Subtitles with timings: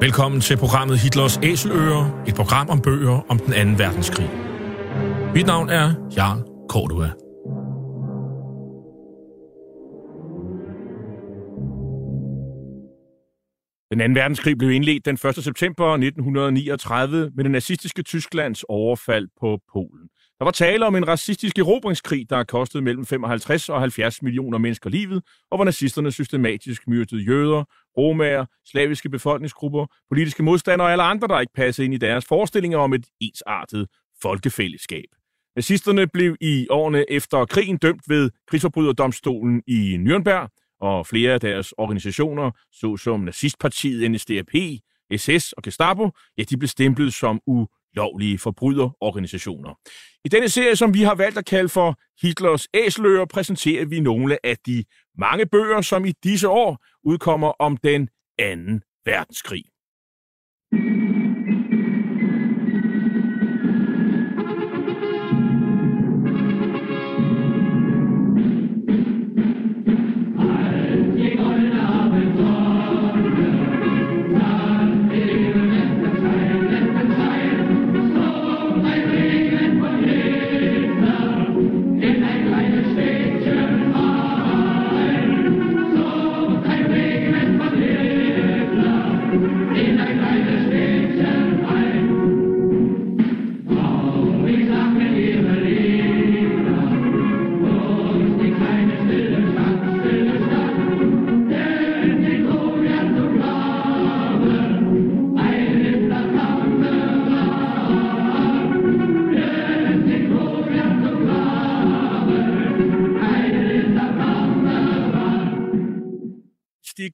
[0.00, 4.30] Velkommen til programmet Hitlers Æseløer, et program om bøger om den anden verdenskrig.
[5.34, 7.10] Mit navn er Jarl Cordua.
[13.90, 15.44] Den anden verdenskrig blev indledt den 1.
[15.44, 20.09] september 1939 med det nazistiske Tysklands overfald på Polen.
[20.40, 24.58] Der var tale om en racistisk erobringskrig, der har kostet mellem 55 og 70 millioner
[24.58, 27.64] mennesker livet, og hvor nazisterne systematisk myrdede jøder,
[27.96, 32.78] romager, slaviske befolkningsgrupper, politiske modstandere og alle andre, der ikke passede ind i deres forestillinger
[32.78, 33.88] om et ensartet
[34.22, 35.04] folkefællesskab.
[35.56, 41.72] Nazisterne blev i årene efter krigen dømt ved krigsforbryderdomstolen i Nürnberg, og flere af deres
[41.72, 44.54] organisationer, såsom nazistpartiet NSDAP,
[45.16, 49.74] SS og Gestapo, ja, de blev stemplet som u lovlige forbryderorganisationer.
[50.24, 54.46] I denne serie, som vi har valgt at kalde for Hitlers Æsler, præsenterer vi nogle
[54.46, 54.84] af de
[55.18, 59.64] mange bøger, som i disse år udkommer om den anden verdenskrig.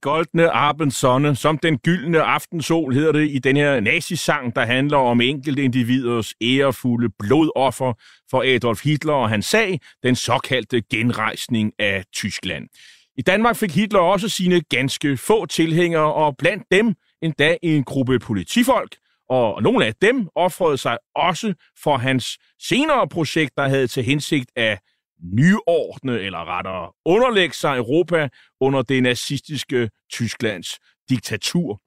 [0.06, 5.20] Goldne Abendsonne, som den gyldne aftensol hedder det i den her nazisang, der handler om
[5.20, 7.92] enkelte individers ærefulde blodoffer
[8.30, 12.68] for Adolf Hitler og hans sag, den såkaldte genrejsning af Tyskland.
[13.16, 18.18] I Danmark fik Hitler også sine ganske få tilhængere, og blandt dem endda en gruppe
[18.18, 18.96] politifolk,
[19.30, 24.50] og nogle af dem offrede sig også for hans senere projekt, der havde til hensigt
[24.56, 24.78] at
[25.22, 28.28] nyordne, eller rettere underlægge sig Europa
[28.60, 30.78] under det nazistiske Tysklands
[31.08, 31.80] diktatur.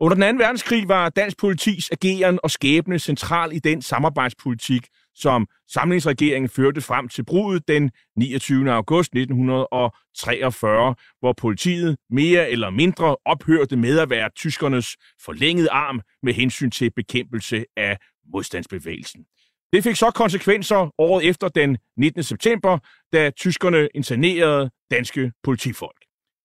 [0.00, 5.46] Under den anden verdenskrig var dansk politis ageren og skæbne central i den samarbejdspolitik, som
[5.72, 8.72] samlingsregeringen førte frem til brudet den 29.
[8.72, 16.32] august 1943, hvor politiet mere eller mindre ophørte med at være tyskernes forlængede arm med
[16.34, 17.98] hensyn til bekæmpelse af
[18.32, 19.24] modstandsbevægelsen.
[19.72, 22.22] Det fik så konsekvenser året efter den 19.
[22.22, 22.78] september,
[23.12, 25.98] da tyskerne internerede danske politifolk.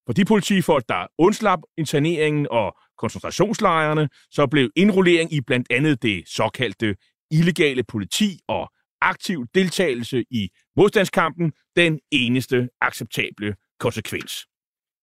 [0.05, 6.23] For de politifolk, der undslap interneringen og koncentrationslejrene, så blev indrullering i blandt andet det
[6.27, 6.95] såkaldte
[7.31, 14.31] illegale politi og aktiv deltagelse i modstandskampen den eneste acceptable konsekvens.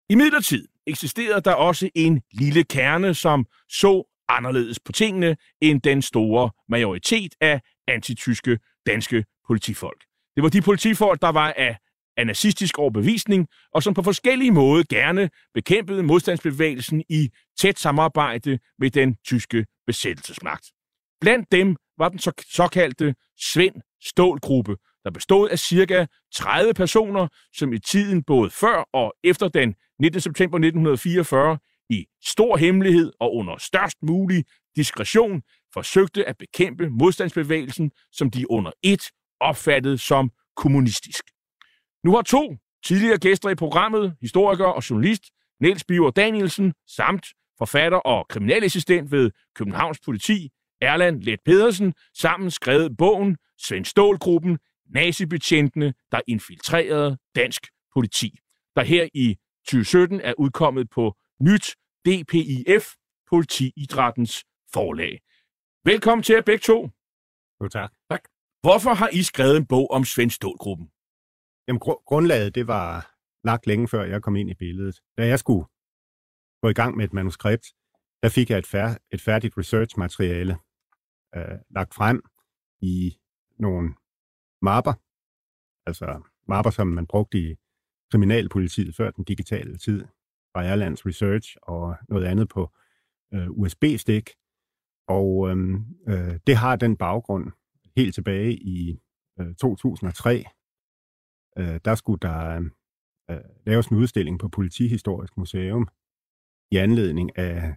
[0.10, 6.02] I midlertid eksisterede der også en lille kerne, som så anderledes på tingene end den
[6.02, 7.62] store majoritet af
[7.92, 10.04] antityske danske politifolk.
[10.36, 11.78] Det var de politifolk, der var af,
[12.18, 17.30] af nazistisk overbevisning, og som på forskellige måder gerne bekæmpede modstandsbevægelsen i
[17.60, 20.66] tæt samarbejde med den tyske besættelsesmagt.
[21.22, 27.74] Blandt dem var den så, såkaldte Svend Stålgruppe, der bestod af cirka 30 personer, som
[27.74, 30.22] i tiden både før og efter den 19.
[30.22, 31.58] september 1944
[31.90, 34.46] i stor hemmelighed og under størst mulig
[34.76, 35.42] diskretion
[35.74, 39.04] forsøgte at bekæmpe modstandsbevægelsen, som de under et
[39.40, 41.24] opfattede som kommunistisk.
[42.04, 45.24] Nu har to tidligere gæster i programmet, historiker og journalist,
[45.60, 47.28] Niels Biver Danielsen, samt
[47.58, 50.50] forfatter og kriminalassistent ved Københavns Politi,
[50.82, 54.60] Erland Let Pedersen, sammen skrevet bogen Svend Stålgruppen,
[54.90, 57.62] nazibetjentene, der infiltrerede dansk
[57.94, 58.40] politi,
[58.76, 59.36] der her i
[59.66, 61.76] 2017 er udkommet på Nyt
[62.06, 62.86] DPIF,
[63.30, 65.20] Politiidrættens forlag.
[65.86, 66.90] Velkommen til jer begge to.
[67.62, 67.92] Jo, tak.
[68.10, 68.24] tak.
[68.66, 70.92] Hvorfor har I skrevet en bog om Svend Stålgruppen?
[71.68, 74.96] Jamen, gr- grundlaget, det var lagt længe før jeg kom ind i billedet.
[75.18, 75.66] Da jeg skulle
[76.62, 77.66] gå i gang med et manuskript,
[78.24, 80.54] der fik jeg et, fær, et færdigt research-materiale
[81.36, 82.24] øh, lagt frem
[82.82, 83.20] i
[83.60, 83.88] nogle
[84.62, 84.94] mapper,
[85.88, 87.56] altså mapper, som man brugte i
[88.12, 90.00] kriminalpolitiet før den digitale tid,
[90.52, 92.72] fra Erlands Research og noget andet på
[93.34, 94.30] øh, USB-stik.
[95.12, 95.76] Og øhm,
[96.08, 97.52] øh, det har den baggrund
[97.96, 99.00] helt tilbage i
[99.40, 100.46] øh, 2003.
[101.58, 102.70] Øh, der skulle der
[103.30, 105.88] øh, laves en udstilling på Politihistorisk Museum
[106.72, 107.76] i anledning af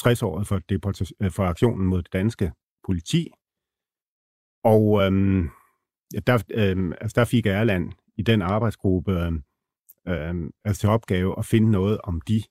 [0.00, 0.60] 60-året for,
[1.22, 2.52] øh, for aktionen mod det danske
[2.86, 3.30] politi.
[4.64, 5.48] Og øhm,
[6.26, 9.42] der, øhm, altså der fik Erland i den arbejdsgruppe øhm,
[10.08, 12.42] øhm, altså til opgave at finde noget om de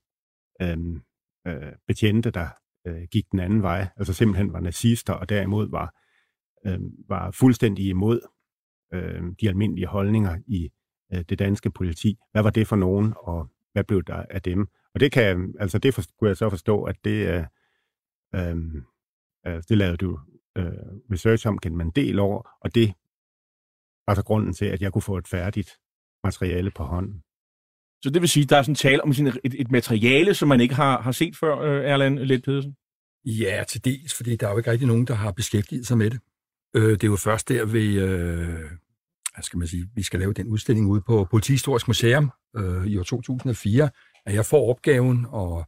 [0.61, 1.01] øhm,
[1.47, 2.49] øh, betjente, der
[2.87, 5.95] øh, gik den anden vej, altså simpelthen var nazister, og derimod var,
[6.65, 6.79] øh,
[7.09, 8.19] var fuldstændig imod
[8.93, 10.69] øh, de almindelige holdninger i
[11.13, 12.17] øh, det danske politi.
[12.31, 14.67] Hvad var det for nogen, og hvad blev der af dem?
[14.93, 17.43] Og det kan, altså det for, kunne jeg så forstå, at det, øh,
[18.35, 18.55] øh,
[19.43, 20.19] altså det lavede du
[20.57, 20.71] øh,
[21.11, 22.93] research om gennem en del år, og det
[24.07, 25.69] var så grunden til, at jeg kunne få et færdigt
[26.23, 27.24] materiale på hånden.
[28.05, 30.47] Så det vil sige, at der er sådan tale om sådan et, et materiale, som
[30.47, 32.75] man ikke har, har set før, øh, Erland Let Pedersen?
[33.25, 36.09] Ja, til dels, fordi der er jo ikke rigtig nogen, der har beskæftiget sig med
[36.09, 36.19] det.
[36.75, 38.47] Øh, det er jo først der ved, øh,
[39.33, 42.97] hvad skal man sige, vi skal lave den udstilling ude på Politihistorisk Museum øh, i
[42.97, 43.89] år 2004,
[44.25, 45.65] at jeg får opgaven, og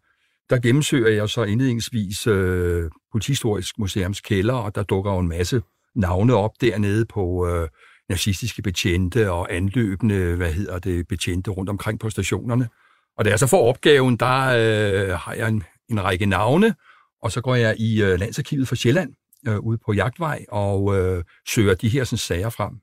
[0.50, 5.62] der gennemsøger jeg så indledningsvis øh, Politihistorisk Museums kælder, og der dukker jo en masse
[5.96, 7.70] navne op dernede på øh,
[8.10, 12.70] nazistiske betjente og anløbende, hvad hedder det, betjente rundt omkring på stationerne.
[13.18, 16.76] Og da jeg så får opgaven, der øh, har jeg en, en række navne,
[17.22, 19.14] og så går jeg i øh, Landsarkivet for Sjælland,
[19.48, 22.74] øh, ude på Jagtvej, og øh, søger de her sådan, sager frem.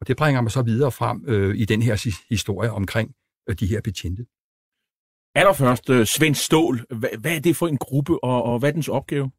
[0.00, 3.10] Og det bringer mig så videre frem øh, i den her historie omkring
[3.48, 4.26] øh, de her betjente.
[5.34, 6.84] Allerførst, øh, Svend Stål.
[6.90, 9.30] Hvad, hvad er det for en gruppe, og, og hvad er dens opgave?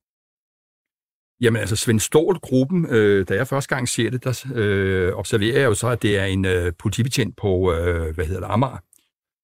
[1.42, 5.66] Jamen altså, Svend Stål-gruppen, øh, da jeg første gang ser det, der øh, observerer jeg
[5.66, 8.84] jo så, at det er en øh, politibetjent på, øh, hvad hedder det, Amager.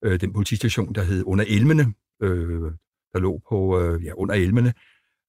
[0.05, 2.71] Øh, den politistation, der hed Under Elmene, øh,
[3.13, 4.73] der lå på, øh, ja, Under Elmene.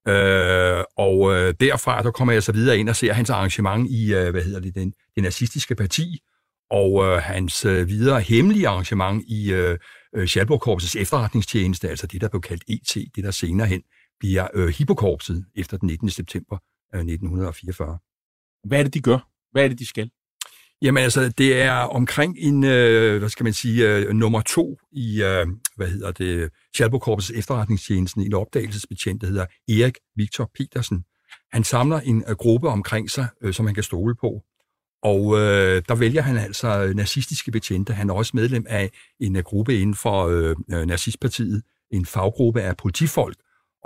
[0.08, 4.14] Øh, og øh, derfra, der kommer jeg så videre ind og ser hans arrangement i,
[4.14, 6.20] øh, hvad hedder det, den, den nazistiske parti,
[6.70, 9.78] og øh, hans øh, videre hemmelige arrangement i øh,
[10.16, 13.82] øh, Schalburg-korpsets efterretningstjeneste, altså det, der blev kaldt ET, det der senere hen
[14.20, 16.10] bliver øh, Hippokorpset efter den 19.
[16.10, 16.58] september
[16.94, 17.98] øh, 1944.
[18.64, 19.28] Hvad er det, de gør?
[19.52, 20.10] Hvad er det, de skal?
[20.82, 25.22] Jamen altså, det er omkring en, øh, hvad skal man sige, øh, nummer to i,
[25.22, 25.46] øh,
[25.76, 31.04] hvad hedder det, Schalburg-korpsets efterretningstjeneste, en opdagelsesbetjent, der hedder Erik Victor Petersen.
[31.52, 34.42] Han samler en øh, gruppe omkring sig, øh, som han kan stole på,
[35.02, 37.92] og øh, der vælger han altså nazistiske betjente.
[37.92, 38.90] Han er også medlem af
[39.20, 43.36] en gruppe inden for øh, nazistpartiet, en faggruppe af politifolk.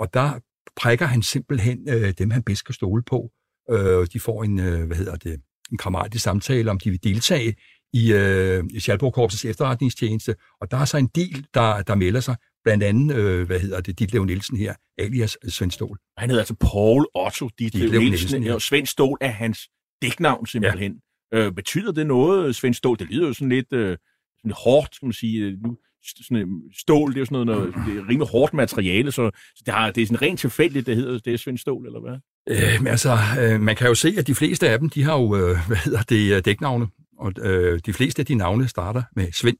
[0.01, 0.39] Og der
[0.75, 3.31] prikker han simpelthen øh, dem, han bedst kan stole på.
[3.71, 7.55] Øh, de får en, øh, hvad hedder det, en kameratisk samtale, om de vil deltage
[7.93, 10.35] i øh, Schalburg-korpsets efterretningstjeneste.
[10.61, 12.35] Og der er så en del, der, der melder sig.
[12.63, 15.97] Blandt andet, øh, hvad hedder det, Ditlev Nielsen her, alias Svend Stål.
[16.17, 18.53] Han hedder altså Paul Otto Ditlev, Ditlev Nielsen, Nielsen ja.
[18.53, 19.59] og Svend Stål er hans
[20.01, 20.95] dæknavn simpelthen.
[21.31, 21.37] Ja.
[21.37, 22.97] Øh, betyder det noget, Svend Stål?
[22.99, 23.97] Det lyder jo sådan lidt, øh,
[24.37, 25.57] sådan lidt hårdt, skal man sige.
[25.63, 29.31] Nu sådan, stål, det er jo sådan noget, noget det er rimelig hårdt materiale, så,
[29.65, 32.17] det, har, det er sådan rent tilfældigt, det hedder det er Svend Stål, eller hvad?
[32.49, 35.35] Øh, altså, øh, man kan jo se, at de fleste af dem, de har jo,
[35.35, 36.87] øh, hvad hedder det, øh, dæknavne,
[37.17, 39.57] og øh, de fleste af de navne starter med Svend.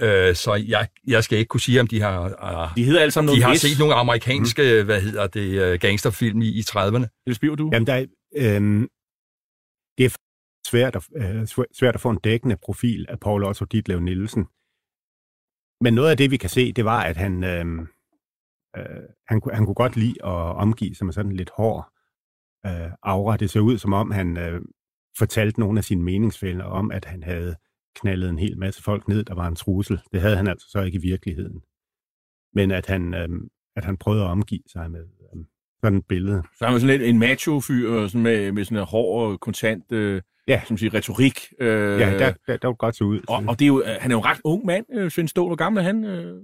[0.00, 3.20] Øh, så jeg, jeg skal ikke kunne sige, om de har, uh, de hedder altså
[3.20, 4.84] de har set nogle amerikanske, mm.
[4.84, 7.22] hvad hedder det, uh, gangsterfilm i, i 30'erne.
[7.26, 7.70] Det spiver du?
[7.72, 8.88] Jamen, der er, øh,
[9.98, 10.16] det er
[10.68, 11.46] svært at, øh,
[11.78, 14.46] svært at få en dækkende profil af Paul Otto Ditlev Nielsen.
[15.80, 17.66] Men noget af det, vi kan se, det var, at han, øh,
[18.76, 21.92] øh, han, han kunne godt lide at omgive sig med sådan lidt hård
[22.66, 23.36] øh, aura.
[23.36, 24.60] Det ser ud, som om han øh,
[25.18, 27.56] fortalte nogle af sine meningsfælder om, at han havde
[27.94, 30.00] knaldet en hel masse folk ned, der var en trussel.
[30.12, 31.62] Det havde han altså så ikke i virkeligheden.
[32.54, 33.28] Men at han, øh,
[33.76, 35.44] at han prøvede at omgive sig med øh,
[35.84, 36.42] sådan et billede.
[36.58, 40.22] Så han var sådan lidt en macho-fyr sådan med, med sådan en hård, kontant øh,
[40.48, 40.62] ja.
[40.66, 41.38] som siger, retorik.
[41.60, 43.20] Øh, ja, der, der, der var godt så ud.
[43.28, 45.48] Og, og det er jo, han er jo en ret ung mand, øh, Svend Stål.
[45.48, 46.04] Hvor gammel er han?
[46.04, 46.42] Øh?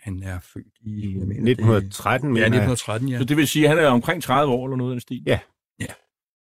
[0.00, 1.18] Han er født i...
[1.18, 3.18] Jeg mener, 1913, det, Ja, 1913, ja.
[3.18, 5.22] Så det vil sige, at han er omkring 30 år eller noget af den stil?
[5.26, 5.38] Ja.
[5.80, 5.92] ja.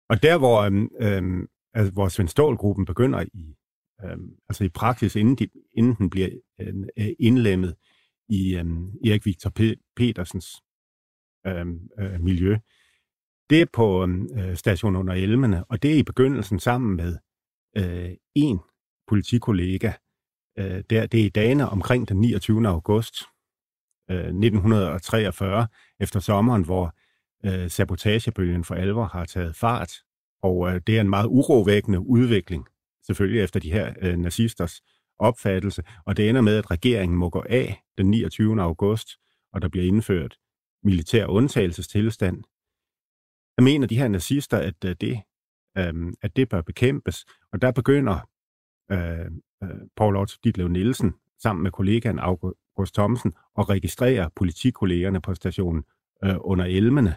[0.08, 3.54] Og der, hvor, øhm, øhm, altså, hvor Svend Stål-gruppen begynder i,
[4.04, 6.28] øhm, altså i praksis, inden, de, inden den bliver
[6.60, 6.84] øhm,
[7.18, 7.74] indlemmet
[8.28, 10.62] i øhm, Erik Victor P- Petersens
[11.46, 12.56] øhm, øh, miljø,
[13.50, 17.18] det er på øh, station under Elmene, og det er i begyndelsen sammen med
[17.76, 18.60] øh, en
[19.08, 19.92] politikollega.
[20.58, 22.68] Øh, der, det er i dagene omkring den 29.
[22.68, 23.14] august
[24.10, 25.66] øh, 1943,
[26.00, 26.94] efter sommeren, hvor
[27.44, 29.92] øh, sabotagebølgen for alvor har taget fart.
[30.42, 32.66] Og øh, det er en meget urovækkende udvikling,
[33.06, 34.80] selvfølgelig efter de her øh, nazisters
[35.18, 38.62] opfattelse, og det ender med, at regeringen må gå af den 29.
[38.62, 39.08] august,
[39.52, 40.36] og der bliver indført
[40.82, 42.42] militær undtagelsestilstand.
[43.56, 45.20] Der mener de her nazister, at øh, det,
[45.78, 48.28] øh, at det bør bekæmpes, og der begynder
[48.92, 49.26] øh,
[49.62, 55.84] øh, Paul Otto Ditlev Nielsen sammen med kollegaen August Thomsen at registrere politikollegerne på stationen
[56.24, 57.16] øh, under elmene.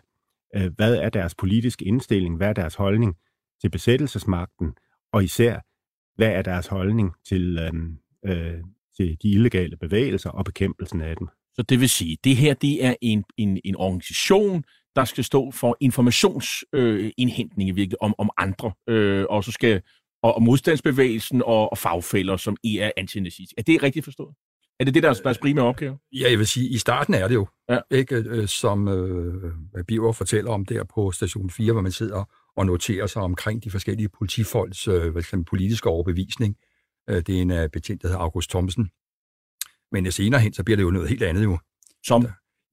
[0.55, 2.37] Øh, hvad er deres politiske indstilling?
[2.37, 3.15] Hvad er deres holdning
[3.61, 4.73] til besættelsesmagten?
[5.11, 5.59] Og især,
[6.15, 7.73] hvad er deres holdning til, øh,
[8.31, 8.63] øh,
[8.97, 11.27] til de illegale bevægelser og bekæmpelsen af dem?
[11.53, 14.63] Så det vil sige, det her det er en, en, en organisation,
[14.97, 19.81] der skal stå for informationsindhentning øh, i virkeligheden om, om andre, øh, og så skal
[20.23, 23.53] og, og modstandsbevægelsen og, og fagfælder, som I er antinazist.
[23.57, 24.35] Er det rigtigt forstået?
[24.79, 25.97] Er det det, der er deres primære opgave?
[26.13, 27.79] Ja, jeg vil sige, i starten er det jo, ja.
[27.91, 32.23] ikke, øh, som øh, Biver fortæller om der på station 4, hvor man sidder
[32.57, 36.55] og noterer sig omkring de forskellige politifolks øh, hvad skal man, politiske overbevisning.
[37.09, 38.89] Øh, det er en betjent, der hedder August Thomsen.
[39.91, 41.57] Men senere hen, så bliver det jo noget helt andet jo.
[42.03, 42.27] Som?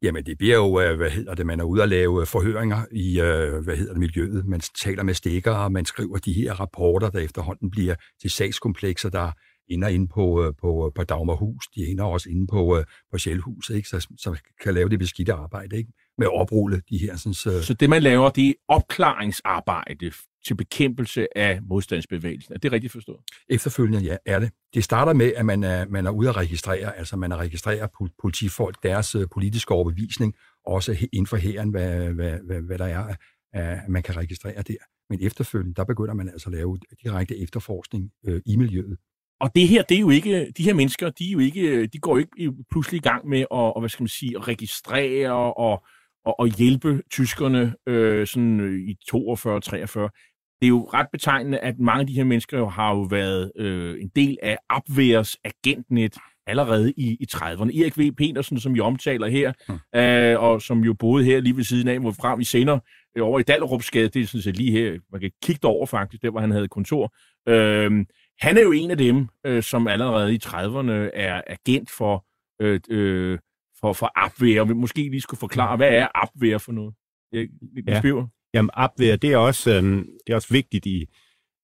[0.05, 2.85] Jamen, det bliver jo, øh, hvad hedder det, man er ude at lave øh, forhøringer
[2.93, 4.47] i, øh, hvad hedder det, miljøet.
[4.47, 9.09] Man taler med stikker, og man skriver de her rapporter, der efterhånden bliver til sagskomplekser,
[9.09, 9.33] der
[9.69, 11.69] ender inde på, på, på Dagmarhus.
[11.75, 12.83] De ender også inde på,
[13.13, 13.89] på Sjælhuset, ikke?
[13.89, 15.93] Så, så kan lave det beskidte arbejde, ikke?
[16.19, 17.17] Med at oprulle de her.
[17.17, 17.63] Sådan, så...
[17.63, 20.13] så det, man laver, det er opklaringsarbejde
[20.47, 22.55] til bekæmpelse af modstandsbevægelsen.
[22.55, 23.21] Er det rigtigt forstået?
[23.49, 24.51] Efterfølgende, ja, er det.
[24.75, 28.11] Det starter med, at man er, man er ude at registrere, altså man er registrerer
[28.23, 30.35] politifolk, deres uh, politiske overbevisning,
[30.67, 33.15] også inden for hæren, hvad, hvad, hvad, hvad der er,
[33.53, 34.77] at man kan registrere der.
[35.11, 38.99] Men efterfølgende, der begynder man altså at lave direkte efterforskning uh, i miljøet.
[39.41, 41.99] Og det her, det er jo ikke, de her mennesker, de, er jo ikke, de
[41.99, 45.33] går jo ikke pludselig i gang med at, og, hvad skal man sige, at registrere
[45.33, 45.83] og,
[46.25, 50.34] og, og hjælpe tyskerne øh, sådan øh, i 42-43
[50.65, 53.53] det er jo ret betegnende, at mange af de her mennesker jo har jo været
[53.57, 56.17] øh, en del af Abwehrs agentnet
[56.47, 57.81] allerede i, i 30'erne.
[57.81, 58.13] Erik V.
[58.13, 60.01] Petersen, som vi omtaler her, mm.
[60.01, 62.79] øh, og som jo boede her lige ved siden af, hvor frem vi sender
[63.17, 66.23] øh, over i Dallerupsgade, det er sådan set lige her, man kan kigge over faktisk,
[66.23, 67.15] der hvor han havde kontor.
[67.49, 68.07] Øh,
[68.41, 72.27] han er jo en af dem, øh, som allerede i 30'erne er agent for,
[72.61, 73.39] øh, øh,
[73.81, 76.95] for, for Abwehr, og vi måske lige skulle forklare, hvad er Abwehr for noget?
[77.33, 77.49] Jeg,
[77.87, 78.19] jeg ja.
[78.55, 79.83] Jamen, opvær, det er også, øh,
[80.27, 81.07] det er også vigtigt i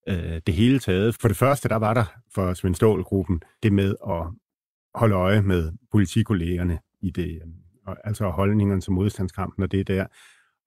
[0.08, 1.14] øh, det hele taget.
[1.14, 2.04] For det første, der var der
[2.34, 4.26] for Svend Stål-gruppen det med at
[4.94, 7.42] holde øje med politikollegerne i det,
[7.88, 10.06] øh, altså holdningerne til modstandskampen og det der,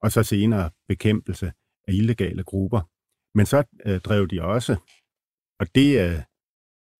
[0.01, 1.51] og så senere bekæmpelse
[1.87, 2.81] af illegale grupper.
[3.35, 4.75] Men så øh, drev de også,
[5.59, 6.19] og det øh,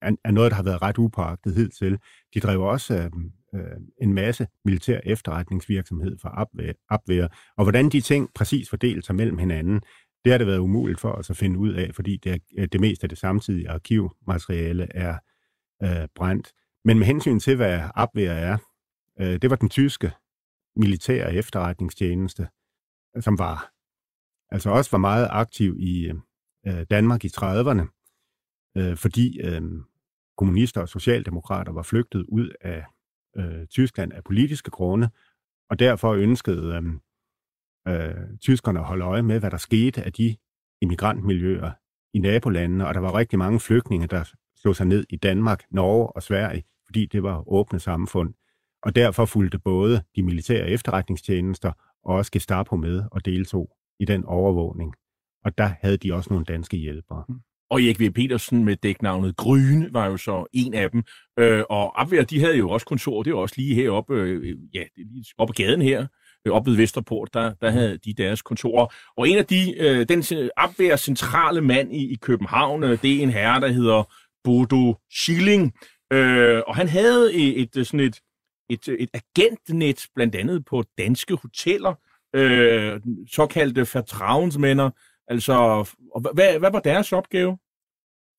[0.02, 2.00] er noget, der har været ret upåagtet hidtil,
[2.34, 3.12] de drev også øh,
[3.56, 6.30] øh, en masse militær efterretningsvirksomhed for
[6.90, 7.24] Abwehr.
[7.24, 9.82] Øh, og hvordan de ting præcis fordeler sig mellem hinanden,
[10.24, 12.68] det har det været umuligt for os at finde ud af, fordi det, er, øh,
[12.72, 15.18] det meste af det samtidige arkivmateriale er
[15.84, 16.54] øh, brændt.
[16.86, 18.58] Men med hensyn til, hvad Abwehr er,
[19.22, 20.12] øh, det var den tyske
[20.76, 22.48] militære efterretningstjeneste,
[23.20, 23.74] som var
[24.50, 26.12] altså også var meget aktiv i
[26.68, 27.86] øh, Danmark i 30'erne,
[28.78, 29.62] øh, fordi øh,
[30.38, 32.86] kommunister og socialdemokrater var flygtet ud af
[33.38, 35.10] øh, Tyskland af politiske grunde,
[35.70, 36.84] og derfor ønskede øh,
[37.96, 40.36] øh, tyskerne at holde øje med, hvad der skete af de
[40.82, 41.72] immigrantmiljøer
[42.14, 46.08] i nabolandene, og der var rigtig mange flygtninge, der slog sig ned i Danmark, Norge
[46.08, 48.34] og Sverige, fordi det var åbne samfund.
[48.84, 51.72] Og derfor fulgte både de militære efterretningstjenester
[52.04, 54.94] og også Gestapo med og deltog i den overvågning.
[55.46, 57.26] Og der havde de også nogle danske hjælpere.
[57.30, 57.40] Mm.
[57.74, 58.12] Og Erik V.
[58.12, 61.04] Petersen med dæknavnet Gryne var jo så en af dem.
[61.40, 64.84] Øh, og Abwehr, de havde jo også kontor, det var også lige heroppe, øh, ja,
[64.98, 66.08] lige op ad gaden her,
[66.48, 68.94] øh, oppe ved Vesterport, der, der havde de deres kontorer.
[69.18, 70.24] Og en af de, øh, den
[70.58, 74.14] Abwehr centrale mand i, i København, øh, det er en herre, der hedder
[74.44, 75.74] Bodo Schilling.
[76.14, 78.20] Øh, og han havde øh, et, et, sådan et,
[78.70, 81.94] et, øh, et agentnet, blandt andet på danske hoteller,
[82.36, 84.90] øh, såkaldte vertrauensmænder,
[85.28, 85.88] Altså,
[86.34, 87.58] hvad, hvad var deres opgave?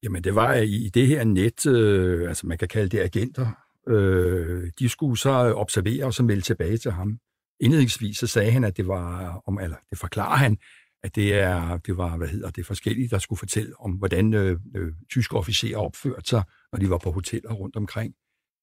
[0.05, 3.47] Jamen, det var øh, i det her net, øh, altså man kan kalde det agenter,
[3.89, 7.19] øh, de skulle så øh, observere og så melde tilbage til ham.
[7.61, 10.59] Indledningsvis så sagde han, at det var, om, eller det forklarer han,
[11.03, 14.61] at det, er, det var, hvad hedder det, forskellige, der skulle fortælle om, hvordan øh,
[14.77, 16.43] øh, tyske officerer opførte sig,
[16.73, 18.15] når de var på hoteller rundt omkring.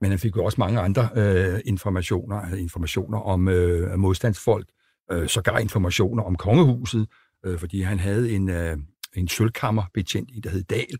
[0.02, 4.68] Men han fik jo også mange andre øh, informationer, altså informationer om øh, modstandsfolk,
[5.12, 7.08] øh, sågar informationer om kongehuset,
[7.46, 8.78] øh, fordi han havde en, øh,
[9.16, 10.98] en sølvkammerbetjent, der hed Dal,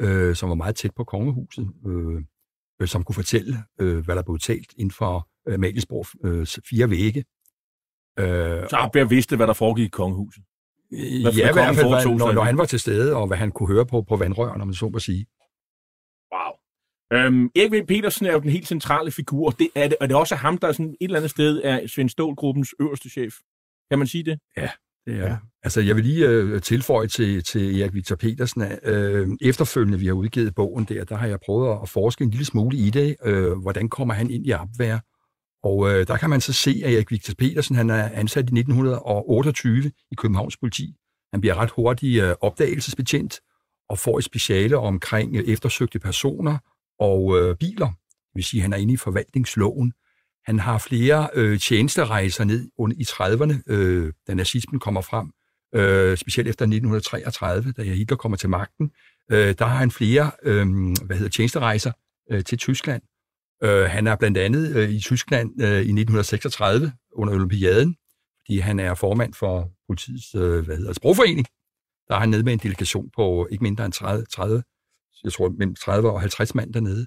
[0.00, 2.22] øh, som var meget tæt på kongehuset, øh,
[2.82, 6.90] øh, som kunne fortælle, øh, hvad der blev talt inden for øh, Maliesborg øh, fire
[6.90, 7.24] vægge.
[8.18, 10.42] Øh, så Abberg vidste, hvad der foregik i kongehuset?
[10.90, 13.50] Hvad, ja, i hvert fald, hvad, når, når han var til stede, og hvad han
[13.50, 15.26] kunne høre på, på vandrørene, når man så må sige.
[16.34, 16.52] Wow.
[17.12, 17.86] Øhm, Erik V.
[17.86, 19.50] Petersen er jo den helt centrale figur.
[19.50, 22.08] Det, er, det, er det også ham, der sådan et eller andet sted er Svend
[22.08, 23.34] Stål-gruppens øverste chef?
[23.90, 24.38] Kan man sige det?
[24.56, 24.70] Ja,
[25.06, 25.36] det er ja.
[25.62, 30.06] Altså, jeg vil lige øh, tilføje til, til Erik Victor Petersen, at øh, efterfølgende, vi
[30.06, 33.16] har udgivet bogen der, der har jeg prøvet at forske en lille smule i det.
[33.24, 34.98] Øh, hvordan kommer han ind i opvær?
[35.62, 38.58] Og øh, der kan man så se, at Erik Victor Petersen, han er ansat i
[38.58, 40.94] 1928 i Københavns politi.
[41.32, 43.40] Han bliver ret hurtigt øh, opdagelsesbetjent
[43.88, 46.58] og får et speciale omkring øh, eftersøgte personer
[46.98, 47.86] og øh, biler.
[47.86, 49.92] Det vil sige, at han er inde i forvaltningsloven.
[50.50, 55.32] Han har flere øh, tjenesterejser ned under, i 30'erne, øh, da nazismen kommer frem,
[55.74, 58.90] øh, specielt efter 1933, da Hitler kommer til magten.
[59.32, 60.66] Øh, der har han flere øh,
[61.04, 61.92] hvad hedder, tjenesterejser
[62.30, 63.02] øh, til Tyskland.
[63.62, 67.96] Øh, han er blandt andet øh, i Tyskland øh, i 1936 under Olympiaden,
[68.40, 71.46] fordi han er formand for politiets øh, hvad hedder, sprogforening.
[72.08, 74.62] Der er han nede med en delegation på ikke mindre end 30, 30
[75.24, 77.06] jeg tror mellem 30 og 50 mand dernede.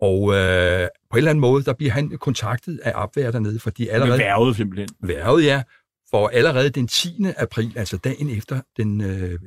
[0.00, 3.88] Og øh, på en eller anden måde, der bliver han kontaktet af opvær dernede, fordi
[3.88, 4.18] allerede...
[4.18, 4.88] værvet simpelthen.
[5.02, 5.62] Værvet, ja.
[6.10, 7.24] For allerede den 10.
[7.36, 9.38] april, altså dagen efter den øh,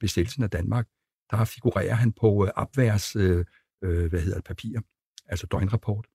[0.00, 0.86] bestilelsen af Danmark,
[1.30, 3.44] der figurerer han på øh, opværs, øh,
[3.84, 4.80] øh, hvad hedder det, papir,
[5.26, 6.06] altså døgnrapport.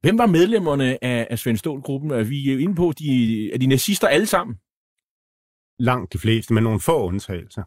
[0.00, 2.10] Hvem var medlemmerne af, af Svend Stål-gruppen?
[2.10, 4.56] Er vi inde på, de, er de nazister alle sammen?
[5.78, 7.62] Langt de fleste, med nogle få undtagelser.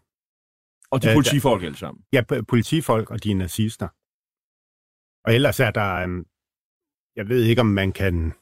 [0.92, 2.04] Og de politifolk alle sammen?
[2.14, 3.88] Ja, politifolk og de nazister.
[5.26, 6.26] Og ellers er der, øhm,
[7.16, 8.34] jeg ved ikke, om man kan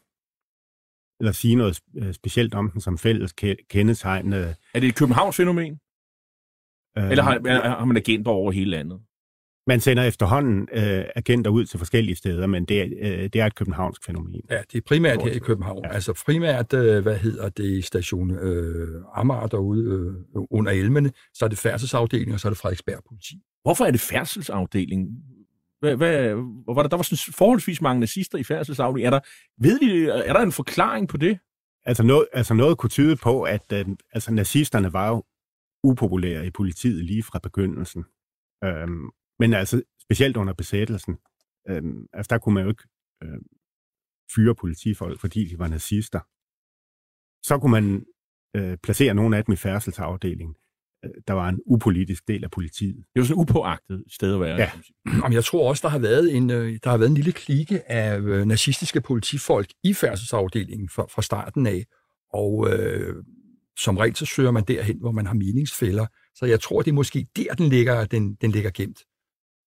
[1.20, 3.34] eller sige noget øh, specielt om den som fælles
[3.70, 4.34] kendetegn.
[4.34, 5.80] Er det et Københavns fænomen?
[6.98, 9.00] Øh, eller har, har man agenter over hele landet?
[9.68, 13.46] Man sender efterhånden øh, agenter ud til forskellige steder, men det er, øh, det er
[13.46, 14.42] et københavnsk fænomen.
[14.50, 15.86] Ja, det er primært her i København.
[15.86, 15.94] Ja.
[15.94, 19.86] Altså primært, øh, hvad hedder det, station øh, Amager derude
[20.36, 23.36] øh, under Elmene, så er det færdselsafdeling, og så er det Frederiksberg politi.
[23.64, 25.08] Hvorfor er det færdselsafdeling?
[25.82, 26.34] Hvad, hvad,
[26.76, 29.14] var der, der var sådan forholdsvis mange nazister i færdselsafdelingen.
[29.14, 29.26] Er der,
[29.58, 31.40] ved de, er der en forklaring på det?
[31.86, 35.24] Altså noget, altså noget kunne tyde på, at øh, altså nazisterne var jo
[35.84, 38.06] upopulære i politiet lige fra begyndelsen.
[38.64, 41.18] Øhm, men altså specielt under besættelsen,
[41.70, 42.88] øhm, altså der kunne man jo ikke
[43.24, 43.40] øh,
[44.36, 46.20] fyre politifolk, fordi de var nazister.
[47.48, 48.06] Så kunne man
[48.56, 50.56] øh, placere nogle af dem i færdselsafdelingen.
[51.28, 52.96] Der var en upolitisk del af politiet.
[52.96, 54.58] Det var sådan et upåagtet sted at være.
[54.58, 54.72] Ja.
[55.06, 57.92] Jamen, jeg tror også, der har været en, øh, der har været en lille klike
[57.92, 61.86] af øh, nazistiske politifolk i færdselsafdelingen fra, fra starten af,
[62.34, 63.16] og øh,
[63.78, 66.06] som regel så søger man derhen, hvor man har meningsfælder.
[66.36, 69.00] Så jeg tror, det er måske der, den ligger, den, den ligger gemt.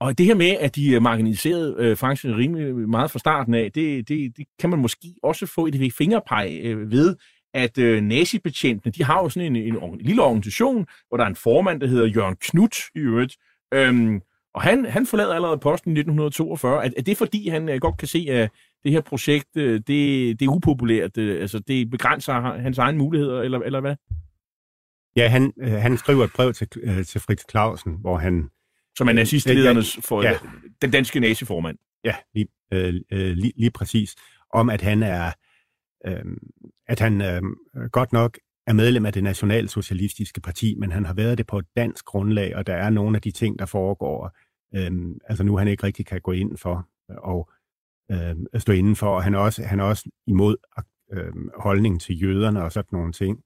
[0.01, 3.73] Og det her med, at de er marginaliseret øh, faktisk rimelig meget fra starten af,
[3.73, 7.16] det, det, det kan man måske også få et fingerpeg øh, ved,
[7.55, 11.29] at øh, nazibetjentene, de har jo sådan en, en, en lille organisation, hvor der er
[11.29, 13.37] en formand, der hedder Jørgen Knut i øvrigt.
[13.75, 14.21] Øhm,
[14.55, 16.85] og han, han forlader allerede posten i 1942.
[16.85, 18.51] Er, er det fordi, han øh, godt kan se, at
[18.85, 23.43] det her projekt, øh, det, det er upopulært, øh, altså det begrænser hans egne muligheder,
[23.43, 23.97] eller, eller hvad?
[25.17, 28.51] Ja, han, øh, han skriver et brev til, øh, til Fritz Clausen, hvor han
[28.97, 30.38] som er nazistledernes for ja.
[30.83, 31.79] den danske naziformand.
[32.05, 34.14] Ja, lige, øh, øh, lige, lige præcis.
[34.51, 35.33] Om at han er,
[36.07, 36.25] øh,
[36.87, 37.42] at han øh,
[37.92, 41.66] godt nok er medlem af det nationalsocialistiske parti, men han har været det på et
[41.77, 44.31] dansk grundlag, og der er nogle af de ting, der foregår,
[44.77, 47.51] øh, altså nu han ikke rigtig kan gå ind for øh, og
[48.11, 50.57] øh, stå inden for, og han er også, han er også imod
[51.12, 53.38] øh, holdningen til jøderne og sådan nogle ting.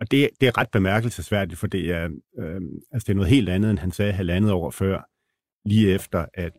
[0.00, 2.04] Og det, det er ret bemærkelsesværdigt, for det er,
[2.38, 2.60] øh,
[2.92, 5.02] altså det er noget helt andet, end han sagde halvandet år før,
[5.68, 6.52] lige efter, at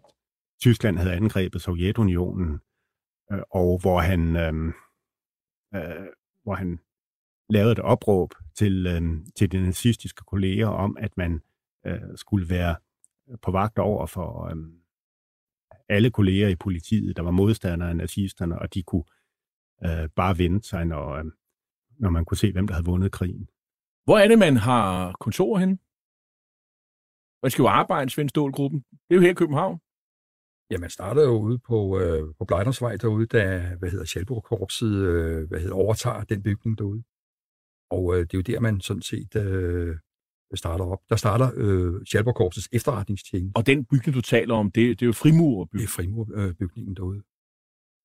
[0.61, 2.59] Tyskland havde angrebet Sovjetunionen,
[3.31, 4.73] øh, og hvor han, øh,
[5.75, 6.07] øh,
[6.43, 6.79] hvor han
[7.49, 11.41] lavede et opråb til, øh, til de nazistiske kolleger om, at man
[11.85, 12.75] øh, skulle være
[13.41, 14.55] på vagt over for øh,
[15.89, 19.03] alle kolleger i politiet, der var modstandere af nazisterne, og de kunne
[19.85, 21.25] øh, bare vente sig, når, øh,
[21.99, 23.49] når man kunne se, hvem der havde vundet krigen.
[24.03, 25.77] Hvor er det, man har kontor henne?
[27.39, 28.79] Hvor skal jo arbejde, Svend Stålgruppen.
[28.79, 29.79] Det er jo her i København.
[30.71, 35.47] Ja, man starter jo ude på, øh, på Blejdersvej derude, da hvad hedder Sjælborg-korpset øh,
[35.49, 37.03] hvad hedder, overtager den bygning derude.
[37.89, 39.95] Og øh, det er jo der, man sådan set øh,
[40.55, 40.99] starter op.
[41.09, 43.57] Der starter øh, Sjælborg-korpsets efterretningstjeneste.
[43.57, 45.87] Og den bygning, du taler om, det, det er jo frimurbygningen?
[45.87, 47.21] Det er frimurbygningen derude.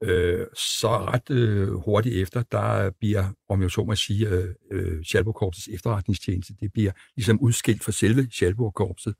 [0.02, 5.02] Øh, så ret øh, hurtigt efter, der bliver, om jeg så må sige, øh, øh
[5.02, 9.14] Schalburg-korpsets efterretningstjeneste, det bliver ligesom udskilt fra selve Schalburg-korpset.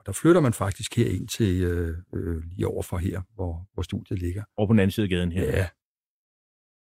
[0.00, 3.82] Og der flytter man faktisk her ind til øh, øh, lige overfor her, hvor, hvor
[3.82, 4.42] studiet ligger.
[4.56, 5.44] Over på den anden side af gaden her?
[5.44, 5.66] Ja,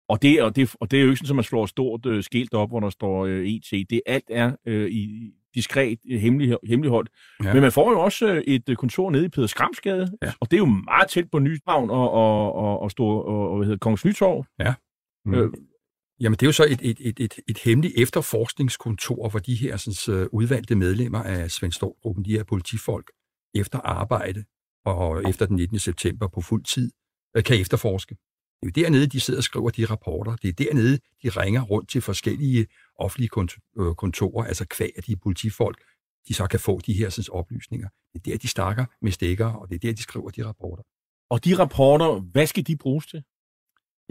[0.09, 2.23] Og det, og, det, og det er jo ikke sådan, at man slår stort øh,
[2.23, 3.89] skilt op, hvor der står øh, ET.
[3.89, 7.09] Det alt er øh, i diskret øh, hemmelig, hemmeligholdt.
[7.43, 7.53] Ja.
[7.53, 10.31] Men man får jo også øh, et kontor nede i Peder Skramsgade, ja.
[10.39, 13.57] og det er jo meget tæt på Nyshavn og, og, og, og, stå, og, og
[13.57, 14.45] hvad hedder, Kongens Nytorv.
[14.59, 14.73] Ja.
[15.25, 15.33] Mm.
[15.33, 15.53] Øh,
[16.19, 19.77] Jamen, det er jo så et, et, et, et, et hemmeligt efterforskningskontor, hvor de her
[19.77, 23.11] sådan, udvalgte medlemmer af Svend gruppen de her politifolk,
[23.55, 24.43] efter arbejde
[24.85, 25.79] og efter den 19.
[25.79, 26.91] september på fuld tid,
[27.37, 28.15] uh, kan efterforske.
[28.63, 30.35] Det er jo dernede, de sidder og skriver de rapporter.
[30.35, 32.67] Det er dernede, de ringer rundt til forskellige
[32.99, 33.29] offentlige
[33.79, 35.83] øh, kontorer, altså kvæg af de politifolk,
[36.27, 37.89] de så kan få de her sådan, oplysninger.
[38.13, 40.83] Det er der, de snakker med stikker, og det er der, de skriver de rapporter.
[41.29, 43.23] Og de rapporter, hvad skal de bruges til?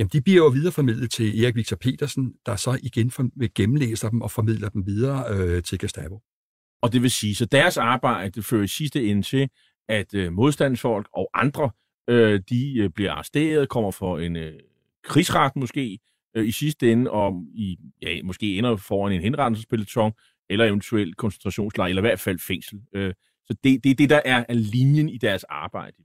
[0.03, 4.23] Jamen, de bliver jo videreformidlet til Erik Victor Petersen, der så igen vil gennemlæser dem
[4.23, 6.21] og formidler dem videre øh, til Gestapo.
[6.83, 9.49] Og det vil sige, så deres arbejde fører i sidste ende til,
[9.89, 11.71] at øh, modstandsfolk og andre,
[12.11, 14.53] øh, de øh, bliver arresteret, kommer for en øh,
[15.05, 15.99] krigsret måske
[16.37, 20.13] øh, i sidste ende, og i, ja, måske ender foran en henrettelsespeloton,
[20.51, 22.81] eller eventuelt koncentrationslejr, eller i hvert fald fængsel.
[22.95, 25.97] Øh, så det, det er det, der er linjen i deres arbejde.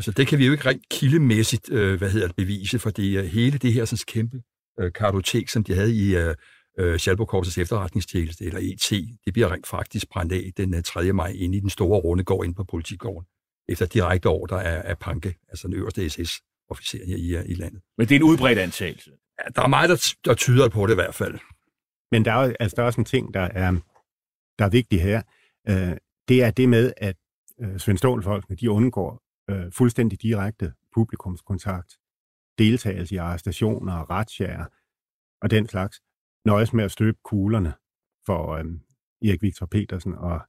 [0.00, 3.18] Altså, det kan vi jo ikke rent kildemæssigt, øh, hvad hedder det, bevise, for det
[3.18, 4.42] er hele det her sådan, kæmpe
[4.80, 6.34] øh, kartotek, som de havde i øh,
[6.78, 8.90] øh Schalburg efterretningstjeneste, eller ET,
[9.24, 11.04] det bliver rent faktisk brændt af den 3.
[11.04, 13.26] Øh, maj inde i den store runde går ind på politigården,
[13.68, 17.80] efter direkte ordre af, af Panke, altså den øverste SS-officer her i, øh, i landet.
[17.98, 19.10] Men det er en udbredt antagelse?
[19.10, 21.38] Ja, der er meget, der, der tyder på det i hvert fald.
[22.12, 23.70] Men der er, altså, der er også en ting, der er,
[24.58, 25.22] der er vigtig her.
[25.68, 25.96] Øh,
[26.28, 27.16] det er det med, at
[27.62, 31.98] øh, Svend Stål-folkene, de undgår øh, fuldstændig direkte publikumskontakt,
[32.58, 34.66] deltagelse i arrestationer og retsjager
[35.42, 36.02] og den slags,
[36.44, 37.74] nøjes med at støbe kuglerne
[38.26, 38.64] for øh,
[39.28, 40.40] Erik Victor Petersen og,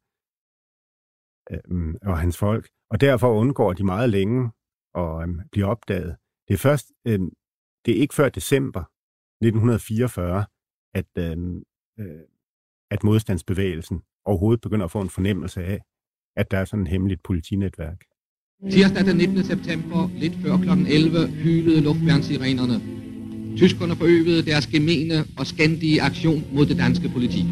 [1.51, 2.69] øh, og hans folk.
[2.89, 4.51] Og derfor undgår de meget længe
[4.95, 6.17] at øh, blive opdaget.
[6.47, 7.19] Det er først, øh,
[7.85, 8.83] det er ikke før december
[9.41, 10.45] 1944,
[10.93, 11.37] at, øh,
[11.99, 12.21] øh,
[12.91, 15.81] at modstandsbevægelsen overhovedet begynder at få en fornemmelse af,
[16.35, 18.03] at der er sådan et hemmeligt politinetværk.
[18.69, 19.43] Tirsdag den 19.
[19.43, 20.69] september, lidt før kl.
[20.87, 22.81] 11, hylede luftværnsirenerne.
[23.57, 27.45] Tyskerne forøvede deres gemene og skændige aktion mod det danske politi.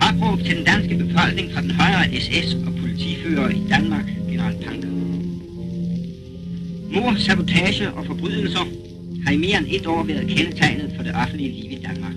[0.00, 4.86] Opråb til den danske befolkning fra den højere SS og politifører i Danmark, general Panke.
[6.94, 8.64] Mor, sabotage og forbrydelser
[9.26, 12.14] har i mere end et år været kendetegnet for det offentlige liv i Danmark.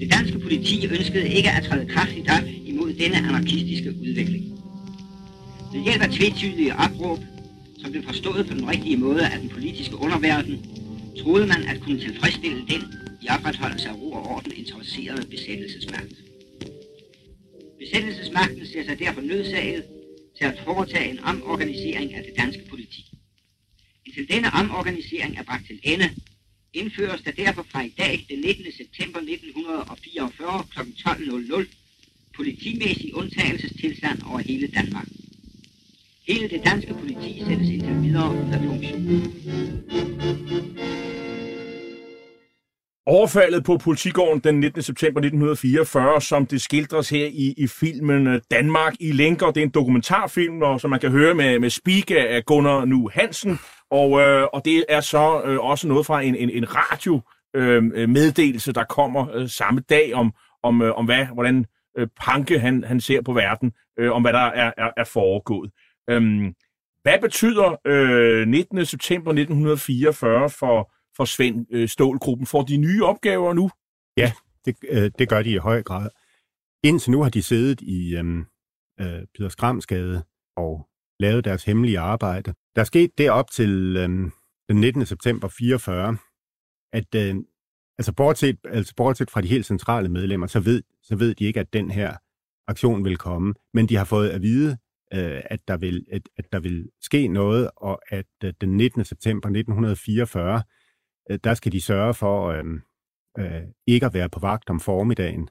[0.00, 4.59] Det danske politi ønskede ikke at træde kraftigt op imod denne anarkistiske udvikling.
[5.72, 7.18] Ved hjælp af tvetydige opråb,
[7.80, 10.56] som blev forstået på den rigtige måde af den politiske underverden,
[11.18, 12.82] troede man at kunne tilfredsstille den
[13.22, 16.14] i opretholdelse af ro og orden interesserede besættelsesmagt.
[17.78, 19.84] Besættelsesmagten ser sig derfor nødsaget
[20.38, 23.02] til at foretage en omorganisering af det danske politi.
[24.06, 26.10] Indtil denne omorganisering er bragt til ende,
[26.72, 28.72] indføres der derfor fra i dag, den 19.
[28.72, 30.80] september 1944 kl.
[31.08, 31.66] 12.00,
[32.36, 35.06] politimæssig undtagelsestilstand over hele Danmark.
[36.30, 39.00] Hele det danske politi sættes indtil videre ud af funktion.
[43.06, 44.82] Overfaldet på politigården den 19.
[44.82, 49.46] september 1944, som det skildres her i, i filmen øh, Danmark i lænker.
[49.46, 53.10] Det er en dokumentarfilm, og, som man kan høre med, med speak af Gunnar Nu
[53.12, 53.58] Hansen.
[53.90, 57.20] Og, øh, og det er så øh, også noget fra en, en, en radio
[57.56, 61.66] øh, øh, meddelelse, der kommer øh, samme dag om, om, øh, om hvad, hvordan
[61.98, 65.70] øh, Panke han, han ser på verden, øh, om hvad der er, er, er foregået.
[66.10, 66.54] Øhm,
[67.02, 68.86] hvad betyder øh, 19.
[68.86, 72.46] september 1944 for, for Svend øh, Stålgruppen?
[72.46, 73.70] Får de nye opgaver nu?
[74.16, 74.32] Ja,
[74.64, 76.10] det, øh, det gør de i høj grad.
[76.84, 78.38] Indtil nu har de siddet i øh,
[79.00, 80.22] øh, Peter Skramsgade
[80.56, 80.88] og
[81.20, 82.54] lavet deres hemmelige arbejde.
[82.76, 84.30] Der skete det op til øh,
[84.68, 85.06] den 19.
[85.06, 86.16] september 44,
[86.92, 87.36] at øh,
[87.98, 91.60] altså, bortset, altså bortset fra de helt centrale medlemmer, så ved, så ved de ikke,
[91.60, 92.16] at den her
[92.68, 93.54] aktion vil komme.
[93.74, 94.78] Men de har fået at vide,
[95.14, 99.04] øh, at, der vil, at, at der vil ske noget, og at øh, den 19.
[99.04, 100.62] september 1944,
[101.30, 102.64] øh, der skal de sørge for øh,
[103.38, 105.48] øh, ikke at være på vagt om formiddagen,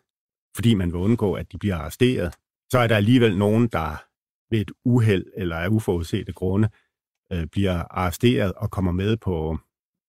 [0.55, 2.35] fordi man vil undgå, at de bliver arresteret.
[2.71, 4.03] Så er der alligevel nogen, der
[4.51, 6.69] ved et uheld eller af uforudsete grunde
[7.31, 9.57] øh, bliver arresteret og kommer med på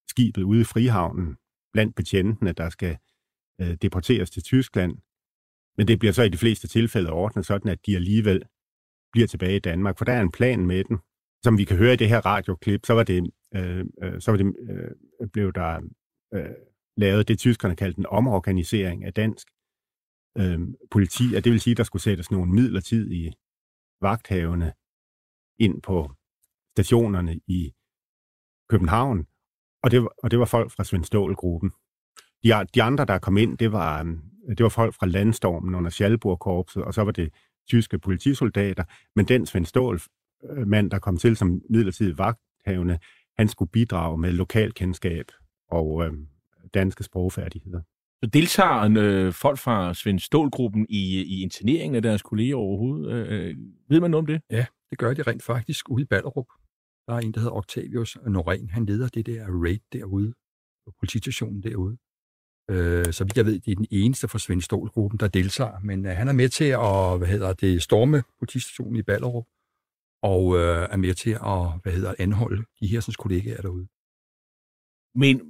[0.09, 1.37] skibet ude i Frihavnen
[1.73, 2.99] blandt betjentene, der skal
[3.61, 4.97] øh, deporteres til Tyskland.
[5.77, 8.43] Men det bliver så i de fleste tilfælde ordnet sådan, at de alligevel
[9.13, 10.99] bliver tilbage i Danmark, for der er en plan med den.
[11.45, 14.39] Som vi kan høre i det her radioklip, så var det, øh, øh så var
[14.39, 15.81] det øh, blev der
[16.35, 16.55] øh,
[16.97, 19.49] lavet det, tyskerne kaldte en omorganisering af dansk
[20.39, 23.33] øh, politi, og det vil sige, at der skulle sættes nogle midlertidige
[24.01, 24.73] vagthavende
[25.59, 26.13] ind på
[26.75, 27.73] stationerne i
[28.69, 29.27] København,
[29.83, 31.71] og, det, og det var folk fra Svend gruppen
[32.45, 35.91] De, de andre, der kom ind, det var, øh, det var folk fra Landstormen under
[35.91, 37.33] Schalburg-korpset, og så var det
[37.71, 38.85] tyske politisoldater.
[39.17, 42.99] Men den Svend Ståhl-mand, der kom til som midlertidig vagthavende,
[43.39, 45.27] han skulle bidrage med lokalkendskab
[45.71, 46.13] og øh,
[46.75, 47.81] danske sprogfærdigheder.
[48.25, 53.13] Så deltager øh, folk fra Svend Stål-gruppen i, i interneringen af deres kolleger overhovedet?
[53.13, 53.57] Øh,
[53.89, 54.41] ved man noget om det?
[54.91, 56.47] Det gør de rent faktisk ude i Ballerup.
[57.07, 58.73] Der er en, der hedder Octavius Norén.
[58.73, 60.33] Han leder det der raid derude,
[60.87, 61.97] på politistationen derude.
[62.71, 65.81] Øh, så vidt jeg ved, det er den eneste fra Svend Stål-gruppen, der deltager.
[65.83, 69.47] Men øh, han er med til at hvad hedder det, storme politistationen i Ballerup,
[70.23, 73.87] og øh, er med til at hvad hedder, anholde de hersens kollegaer derude.
[75.15, 75.41] Men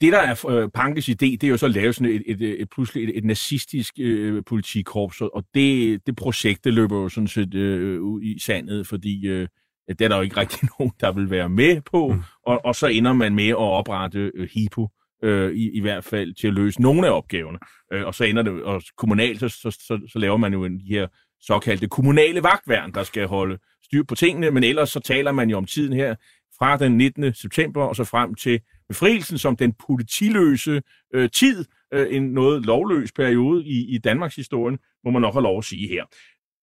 [0.00, 2.42] det, der er øh, Pankes idé, det er jo så at lave sådan et, et,
[2.42, 7.08] et, et pludselig et, et nazistisk øh, politikorps, og det, det projekt, det løber jo
[7.08, 9.48] sådan set øh, ud i sandet, fordi øh,
[9.88, 12.22] det er der jo ikke rigtig nogen, der vil være med på, mm.
[12.46, 14.88] og, og så ender man med at oprette øh, HIPO,
[15.22, 17.58] øh, i, i hvert fald til at løse nogle af opgaverne.
[17.92, 20.80] Øh, og så ender det, og kommunalt, så, så, så, så laver man jo en,
[20.80, 21.06] de her
[21.40, 25.56] såkaldte kommunale vagtværn, der skal holde styr på tingene, men ellers så taler man jo
[25.56, 26.14] om tiden her
[26.58, 27.34] fra den 19.
[27.34, 30.82] september og så frem til befrielsen som den politiløse
[31.14, 35.42] øh, tid, øh, en noget lovløs periode i, i Danmarks historien, må man nok have
[35.42, 36.04] lov at sige her.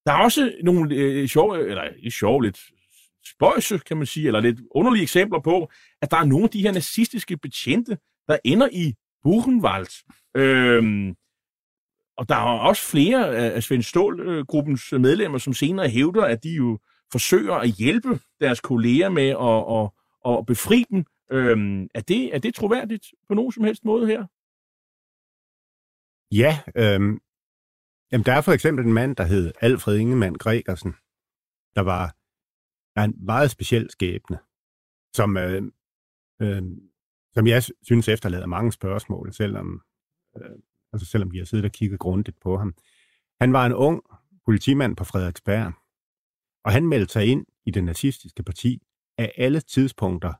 [0.05, 2.59] Der er også nogle øh, sjove, eller ikke sjove, lidt
[3.25, 6.61] spøjse, kan man sige, eller lidt underlige eksempler på, at der er nogle af de
[6.61, 9.87] her nazistiske betjente, der ender i Buchenwald.
[10.35, 11.15] Øhm,
[12.17, 16.49] og der er også flere af Svend Stål-gruppens øh, medlemmer, som senere hævder, at de
[16.49, 16.79] jo
[17.11, 21.05] forsøger at hjælpe deres kolleger med at, at, at befri dem.
[21.31, 24.25] Øhm, er, det, er det troværdigt på nogen som helst måde her?
[26.31, 27.19] Ja, øhm,
[28.11, 30.93] jamen der er for eksempel en mand, der hed Alfred Ingemann Gregersen,
[31.75, 32.15] der var
[32.95, 34.39] der er en meget speciel skæbne,
[35.15, 35.63] som, øh,
[36.41, 36.61] øh,
[37.33, 39.81] som jeg synes efterlader mange spørgsmål, selvom,
[40.37, 40.55] øh,
[40.93, 42.75] altså selvom vi har siddet og kigget grundigt på ham.
[43.41, 44.01] Han var en ung
[44.45, 45.73] politimand på Frederiksberg,
[46.65, 48.81] og han meldte sig ind i det nazistiske parti
[49.17, 50.33] af alle tidspunkter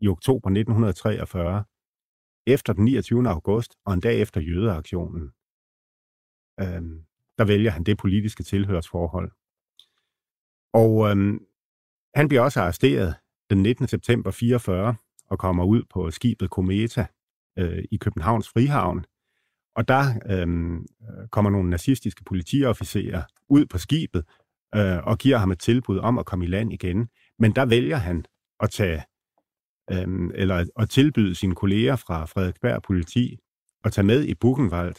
[0.00, 1.64] i oktober 1943,
[2.46, 3.28] efter den 29.
[3.28, 5.30] august og en dag efter jødeaktionen.
[6.60, 7.04] Øhm,
[7.38, 9.32] der vælger han det politiske tilhørsforhold.
[10.72, 11.46] Og øhm,
[12.14, 13.14] han bliver også arresteret
[13.50, 13.88] den 19.
[13.88, 14.96] september 44
[15.30, 17.06] og kommer ud på skibet Kometa
[17.58, 19.04] øh, i Københavns Frihavn.
[19.76, 20.46] Og der øh,
[21.30, 24.24] kommer nogle nazistiske politiofficerer ud på skibet
[24.74, 27.08] øh, og giver ham et tilbud om at komme i land igen.
[27.38, 28.24] Men der vælger han
[28.60, 29.02] at tage
[29.92, 33.38] øh, eller at tilbyde sine kolleger fra Frederiksberg politi
[33.84, 34.94] at tage med i Buchenwald,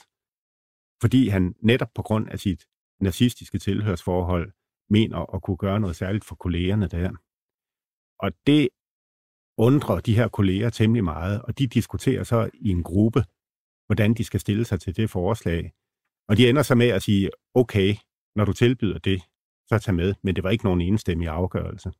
[1.01, 2.65] fordi han netop på grund af sit
[2.99, 4.51] nazistiske tilhørsforhold
[4.89, 7.11] mener at kunne gøre noget særligt for kollegerne der.
[8.19, 8.69] Og det
[9.57, 13.23] undrer de her kolleger temmelig meget, og de diskuterer så i en gruppe,
[13.85, 15.71] hvordan de skal stille sig til det forslag.
[16.29, 17.95] Og de ender så med at sige, okay,
[18.35, 19.21] når du tilbyder det,
[19.67, 21.91] så tag med, men det var ikke nogen enstemmig afgørelse.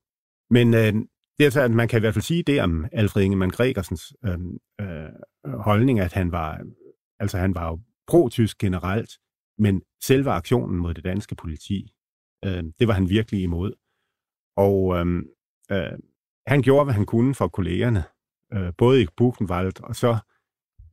[0.49, 0.93] Men øh,
[1.37, 4.13] det er så, at man kan i hvert fald sige det om Alfred Ingemann Gregersens
[4.25, 4.39] øh,
[4.81, 5.09] øh,
[5.45, 6.61] holdning, at han var,
[7.19, 9.11] altså han var jo pro-tysk generelt,
[9.57, 11.93] men selve aktionen mod det danske politi,
[12.45, 13.73] øh, det var han virkelig imod.
[14.57, 15.23] Og øh,
[15.71, 15.97] øh,
[16.47, 18.03] han gjorde, hvad han kunne for kollegerne,
[18.53, 20.17] øh, både i Buchenwald, og så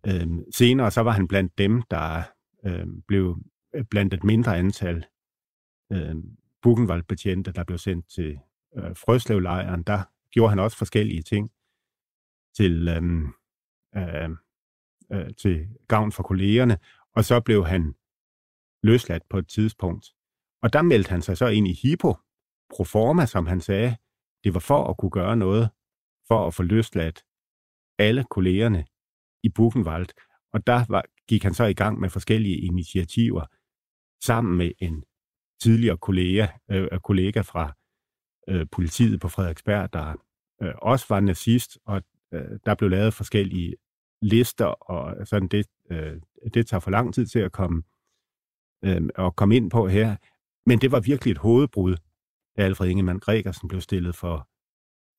[0.07, 2.23] øh, senere, så var han blandt dem, der
[2.67, 3.39] øh, blev
[3.75, 5.07] øh, blandt et mindre antal
[5.93, 6.15] øh,
[6.63, 8.39] Buchenwald-betjente, der blev sendt til
[8.77, 11.51] øh, Frøslevlejren, der gjorde han også forskellige ting
[12.57, 13.03] til, øh,
[13.97, 14.31] øh,
[15.13, 16.79] øh, til gavn for kollegerne,
[17.15, 17.95] og så blev han
[18.83, 20.07] løsladt på et tidspunkt.
[20.63, 22.15] Og der meldte han sig så ind i HIPO,
[22.77, 23.97] proforma, som han sagde.
[24.45, 25.71] Det var for at kunne gøre noget,
[26.29, 27.25] for at få løsladt
[27.99, 28.87] alle kollegerne
[29.43, 30.07] i Buchenwald.
[30.53, 33.47] Og der var, gik han så i gang med forskellige initiativer
[34.25, 35.05] sammen med en
[35.63, 37.73] tidligere kollega, øh, øh, kollega fra
[38.49, 40.15] øh, politiet på Frederiksberg, der
[40.63, 42.03] øh, også var nazist, og
[42.35, 43.77] øh, der blev lavet forskellige
[44.23, 46.21] lister, og sådan det, øh,
[46.55, 47.83] det tager for lang tid til at komme,
[48.85, 50.17] øh, at komme ind på her.
[50.67, 51.97] Men det var virkelig et hovedbrud,
[52.57, 54.49] da Alfred Ingemann Gregersen blev stillet for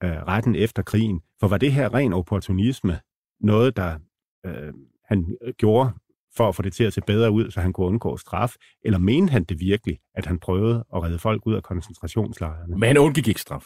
[0.03, 1.21] øh, retten efter krigen.
[1.39, 2.99] For var det her ren opportunisme,
[3.39, 3.99] noget, der
[4.45, 4.73] øh,
[5.05, 5.93] han gjorde
[6.37, 8.55] for at få det til at se bedre ud, så han kunne undgå straf?
[8.85, 12.77] Eller mente han det virkelig, at han prøvede at redde folk ud af koncentrationslejrene?
[12.77, 13.65] Men han undgik ikke straf.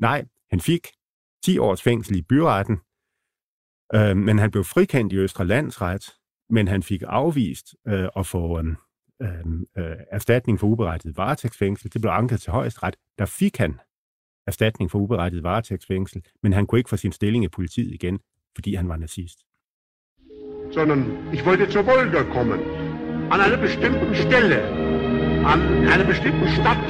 [0.00, 0.86] Nej, han fik
[1.44, 2.76] 10 års fængsel i byretten,
[3.94, 6.04] øh, men han blev frikendt i Østre Landsret,
[6.50, 8.64] men han fik afvist øh, at få øh,
[9.22, 11.92] øh, erstatning for uberettiget varetægtsfængsel.
[11.92, 12.96] Det blev anket til højesteret.
[13.18, 13.80] Der fik han
[14.46, 18.18] erstatning for uberettiget varetægtsfængsel, men han kunne ikke få sin stilling i politiet igen,
[18.54, 19.38] fordi han var nazist.
[20.72, 21.00] Sondern
[21.32, 22.60] ich wollte zur Wolga kommen,
[23.32, 24.60] an einer bestimmten Stelle,
[25.52, 25.60] an
[25.92, 26.86] einer bestimmten Stadt.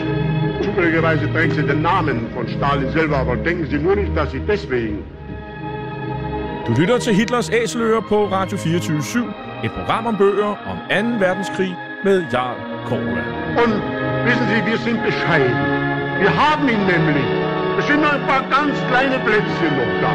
[0.64, 4.40] Zufälligerweise trägt sie den Namen von Stalin selber, aber denken Sie nur nicht, dass sie
[4.46, 4.98] deswegen
[6.66, 9.24] Du lytter til Hitlers Æseløer på Radio 24
[9.64, 10.94] et program om bøger om 2.
[11.26, 12.56] verdenskrig Jarl
[12.88, 13.18] Korva.
[13.64, 13.82] Und
[14.24, 15.56] wissen Sie, wir sind bescheiden.
[16.20, 17.24] Wir haben ihn nämlich.
[17.78, 20.14] Es sind nur ein paar ganz kleine Plätzchen noch da.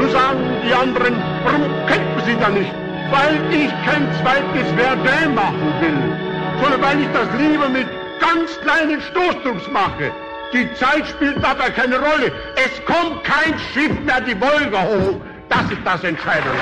[0.00, 2.72] Nun sagen die anderen, warum kämpfen Sie da nicht?
[3.12, 6.18] Weil ich kein zweites Verdun machen will,
[6.60, 7.86] sondern weil ich das lieber mit
[8.18, 10.10] ganz kleinen Stoßdrucks mache.
[10.52, 12.32] Die Zeit spielt dabei keine Rolle.
[12.56, 15.20] Es kommt kein Schiff mehr die Wolga hoch.
[15.48, 16.58] Das ist das Entscheidende.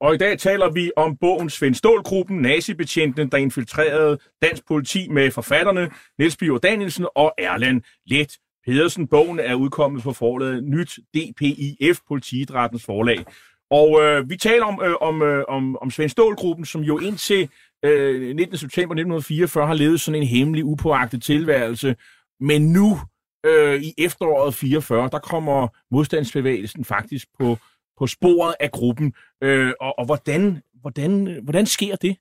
[0.00, 5.30] Og i dag taler vi om bogen Svend Stålgruppen, nazibetjenten, der infiltrerede dansk politi med
[5.30, 9.08] forfatterne Niels Biver Danielsen og Erland Let Pedersen.
[9.08, 13.24] Bogen er udkommet på forlaget Nyt DPIF, Politiidrættens forlag.
[13.70, 17.48] Og øh, vi taler om, øh, om, øh, om, om Svend Stålgruppen, som jo indtil
[17.84, 18.56] øh, 19.
[18.56, 21.96] september 1944 har levet sådan en hemmelig, upåagtet tilværelse.
[22.40, 22.98] Men nu,
[23.46, 27.58] øh, i efteråret 44, der kommer modstandsbevægelsen faktisk på
[28.00, 29.12] på sporet af gruppen.
[29.42, 32.16] Øh, og, og hvordan, hvordan, hvordan sker det?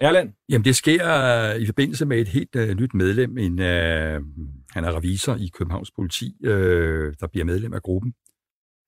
[0.00, 0.32] Erland?
[0.48, 1.02] Jamen, det sker
[1.54, 3.38] øh, i forbindelse med et helt uh, nyt medlem.
[3.38, 3.66] En, uh,
[4.74, 6.50] han er revisor i Københavns politi, uh,
[7.20, 8.14] der bliver medlem af gruppen.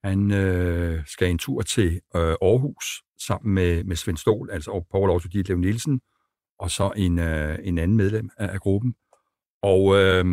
[0.05, 5.11] Han uh, skal en tur til uh, Aarhus sammen med, med Svend Stål, altså Paul
[5.11, 6.01] Otto Dietlev Nielsen,
[6.59, 8.94] og så en, uh, en anden medlem af, af gruppen.
[9.62, 10.25] Og uh,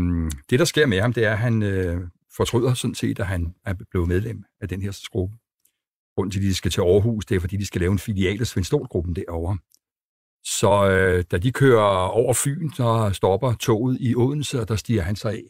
[0.49, 2.01] det, der sker med ham, det er, at han uh,
[2.37, 5.35] fortryder sådan set, at han er blevet medlem af den her gruppe.
[6.19, 8.41] Grunden til, at de skal til Aarhus, det er, fordi de skal lave en filial
[8.41, 9.57] af Svendstolgruppen derovre.
[10.43, 15.01] Så øh, da de kører over Fyn, så stopper toget i Odense, og der stiger
[15.01, 15.43] han sig af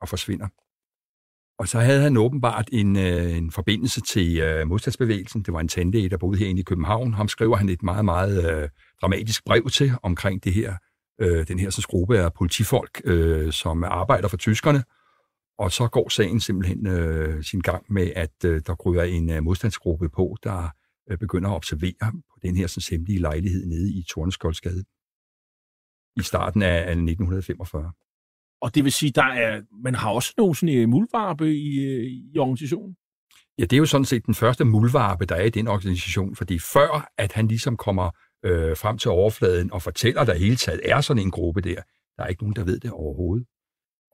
[0.00, 0.48] og forsvinder.
[1.58, 5.42] Og så havde han åbenbart en, øh, en forbindelse til øh, modstandsbevægelsen.
[5.42, 7.14] Det var en tandlæge, der boede herinde i København.
[7.14, 8.68] Ham skriver han et meget, meget øh,
[9.02, 10.74] dramatisk brev til omkring det her,
[11.20, 14.84] øh, den her så gruppe af politifolk, øh, som arbejder for tyskerne,
[15.58, 19.42] og så går sagen simpelthen øh, sin gang med, at øh, der kryger en øh,
[19.42, 20.68] modstandsgruppe på, der
[21.10, 24.84] øh, begynder at observere på den her sådan, hemmelige lejlighed nede i Torneskjoldsgade
[26.16, 27.92] i starten af, af 1945.
[28.60, 32.04] Og det vil sige, der er, man har også nogle sådan øh, muldvarpe i, øh,
[32.04, 32.96] i organisationen?
[33.58, 36.58] Ja, det er jo sådan set den første muldvarpe, der er i den organisation, fordi
[36.58, 38.10] før at han ligesom kommer
[38.44, 41.82] øh, frem til overfladen og fortæller, at der hele taget er sådan en gruppe der,
[42.16, 43.46] der er ikke nogen, der ved det overhovedet.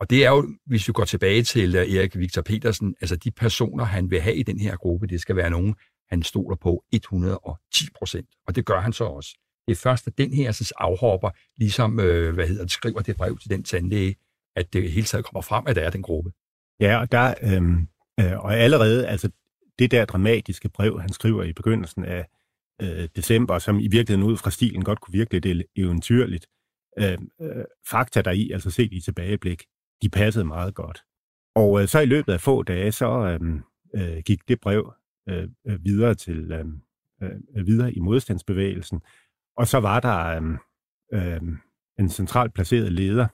[0.01, 3.31] Og det er jo, hvis vi går tilbage til øh, Erik Victor Petersen, altså de
[3.31, 5.75] personer, han vil have i den her gruppe, det skal være nogen,
[6.11, 8.29] han stoler på 110 procent.
[8.47, 9.31] Og det gør han så også.
[9.67, 13.17] Det er først, at den her synes, afhopper, ligesom, øh, hvad hedder det, skriver det
[13.17, 14.17] brev til den tandlæge,
[14.57, 16.31] at det hele taget kommer frem, at der er den gruppe.
[16.81, 17.63] Ja, og der, øh,
[18.21, 19.31] øh, og allerede, altså
[19.79, 22.27] det der dramatiske brev, han skriver i begyndelsen af
[22.83, 26.47] øh, december, som i virkeligheden ud fra stilen godt kunne virke lidt eventyrligt,
[26.99, 29.63] øh, øh, fakta der i, altså set i tilbageblik,
[30.05, 31.05] de passede meget godt.
[31.55, 33.61] Og øh, så i løbet af få dage, så øh,
[33.95, 34.95] øh, gik det brev
[35.29, 36.67] øh, øh, videre til øh,
[37.23, 39.03] øh, videre i modstandsbevægelsen.
[39.57, 41.41] Og så var der øh, øh,
[41.99, 43.27] en centralt placeret leder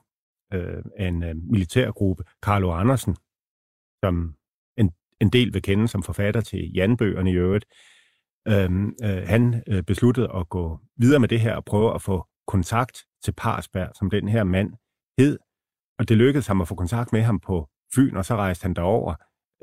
[0.52, 3.16] øh, af en øh, militærgruppe, Carlo Andersen,
[4.04, 4.35] som
[4.76, 7.64] en, en del vil kende som forfatter til Janbøgerne i øvrigt.
[8.48, 8.70] Øh,
[9.04, 13.04] øh, han øh, besluttede at gå videre med det her og prøve at få kontakt
[13.24, 14.72] til Parsberg, som den her mand
[15.18, 15.38] hed,
[16.00, 18.74] og det lykkedes ham at få kontakt med ham på Fyn, og så rejste han
[18.74, 19.14] derover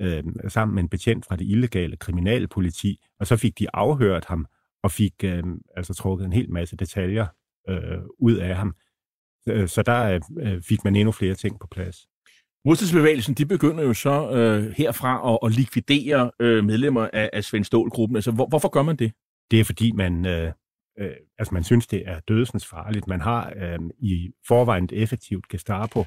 [0.01, 4.45] øh, sammen med en betjent fra det illegale kriminalpoliti, og så fik de afhørt ham
[4.83, 5.43] og fik øh,
[5.75, 7.25] altså trukket en hel masse detaljer
[7.69, 8.75] øh, ud af ham.
[9.47, 12.07] Øh, så der øh, fik man endnu flere ting på plads.
[12.65, 17.63] Modstandsbevægelsen, de begynder jo så øh, herfra at, at likvidere øh, medlemmer af, af Svend
[17.63, 18.15] Stål-gruppen.
[18.15, 19.11] Altså, hvor, hvorfor gør man det?
[19.51, 20.51] Det er, fordi man, øh,
[20.99, 23.07] øh, altså man synes, det er dødsens farligt.
[23.07, 26.05] Man har øh, i forvejen et effektivt Gestapo,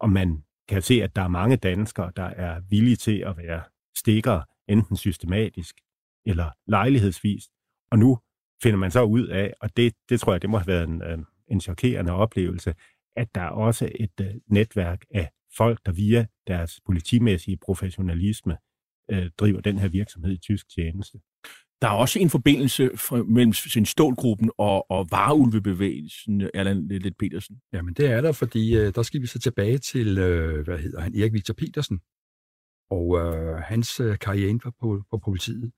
[0.00, 3.62] og man kan se, at der er mange danskere, der er villige til at være
[3.96, 5.80] stikker, enten systematisk
[6.26, 7.48] eller lejlighedsvis.
[7.90, 8.18] Og nu
[8.62, 11.02] finder man så ud af, og det, det tror jeg, det må have været en,
[11.02, 11.18] øh,
[11.48, 12.74] en chokerende oplevelse,
[13.16, 18.56] at der er også et øh, netværk af folk, der via deres politimæssige professionalisme
[19.10, 21.20] øh, driver den her virksomhed i tysk tjeneste.
[21.84, 27.56] Der er også en forbindelse fra, mellem sin stålgruppen og, og vareulvebevægelsen, Erland Lidt Petersen.
[27.72, 31.00] Jamen det er der, fordi øh, der skal vi så tilbage til, øh, hvad hedder
[31.00, 32.00] han, Erik Victor Petersen,
[32.90, 35.72] og øh, hans øh, karriere på, på politiet.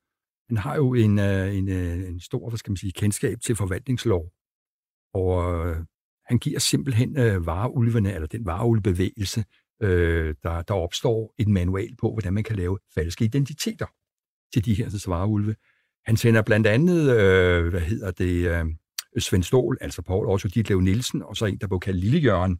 [0.49, 3.55] Han har jo en, øh, en, øh, en stor, hvad skal man sige, kendskab til
[3.55, 4.31] forvaltningslov,
[5.13, 5.77] og øh,
[6.25, 9.43] han giver simpelthen øh, vareulvene, eller den vareulvebevægelse,
[9.81, 13.87] øh, der, der opstår et manual på, hvordan man kan lave falske identiteter
[14.53, 15.55] til de her altså, svareulve.
[16.07, 18.65] Han sender blandt andet, øh, hvad hedder det, øh,
[19.19, 22.57] Svend Stål, altså Paul Otto Ditlev Nielsen, og så en, der blev kaldt Lille Jørgen.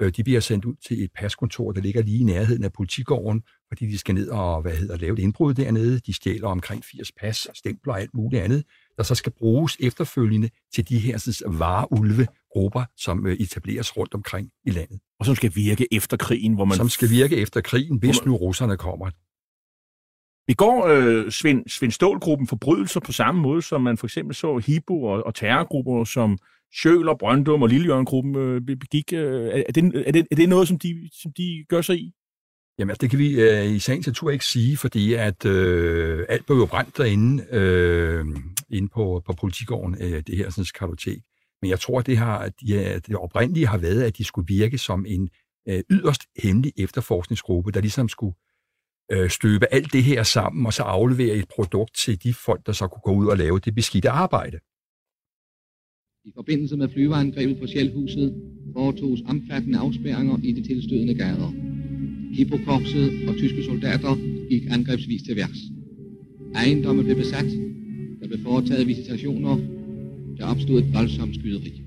[0.00, 3.42] Øh, de bliver sendt ud til et paskontor, der ligger lige i nærheden af politigården,
[3.68, 6.00] fordi de skal ned og hvad hedder, lave et indbrud dernede.
[6.00, 8.64] De stjæler omkring 80 pas, stempler og alt muligt andet,
[8.96, 14.50] der så skal bruges efterfølgende til de her vareulve grupper, som øh, etableres rundt omkring
[14.64, 15.00] i landet.
[15.20, 16.76] Og som skal virke efter krigen, hvor man...
[16.76, 19.10] Som skal virke efter krigen, hvis nu russerne kommer.
[20.46, 25.02] Begår øh, Svend, Svend Stålgruppen forbrydelser på samme måde, som man for eksempel så Hibo
[25.02, 26.38] og, og terrorgrupper som
[26.74, 29.12] Sjøler, Brøndum og Lillejørngruppen øh, begik?
[29.12, 32.12] Øh, er, det, er, det, er det noget, som de, som de gør sig i?
[32.78, 36.46] Jamen, altså, det kan vi øh, i sagens natur ikke sige, fordi at øh, alt
[36.46, 38.24] blev jo brændt derinde, øh,
[38.70, 41.18] inde på, på politigården, øh, det her sådan, kartotek.
[41.62, 44.78] Men jeg tror, at det, har, ja, det oprindelige har været, at de skulle virke
[44.78, 45.28] som en
[45.68, 48.34] øh, yderst hemmelig efterforskningsgruppe, der ligesom skulle
[49.12, 52.72] øh, støbe alt det her sammen, og så aflevere et produkt til de folk, der
[52.72, 54.58] så kunne gå ud og lave det beskidte arbejde.
[56.24, 58.34] I forbindelse med flyveangrebet på Sjælhuset
[58.72, 61.50] foretoges omfattende afspærringer i de tilstødende gader.
[62.32, 64.14] Hippokorpset og tyske soldater
[64.50, 65.58] gik angrebsvis til værks.
[66.54, 67.50] Ejendomme blev besat,
[68.20, 69.56] der blev foretaget visitationer,
[70.36, 71.84] der opstod et voldsomt skyderi.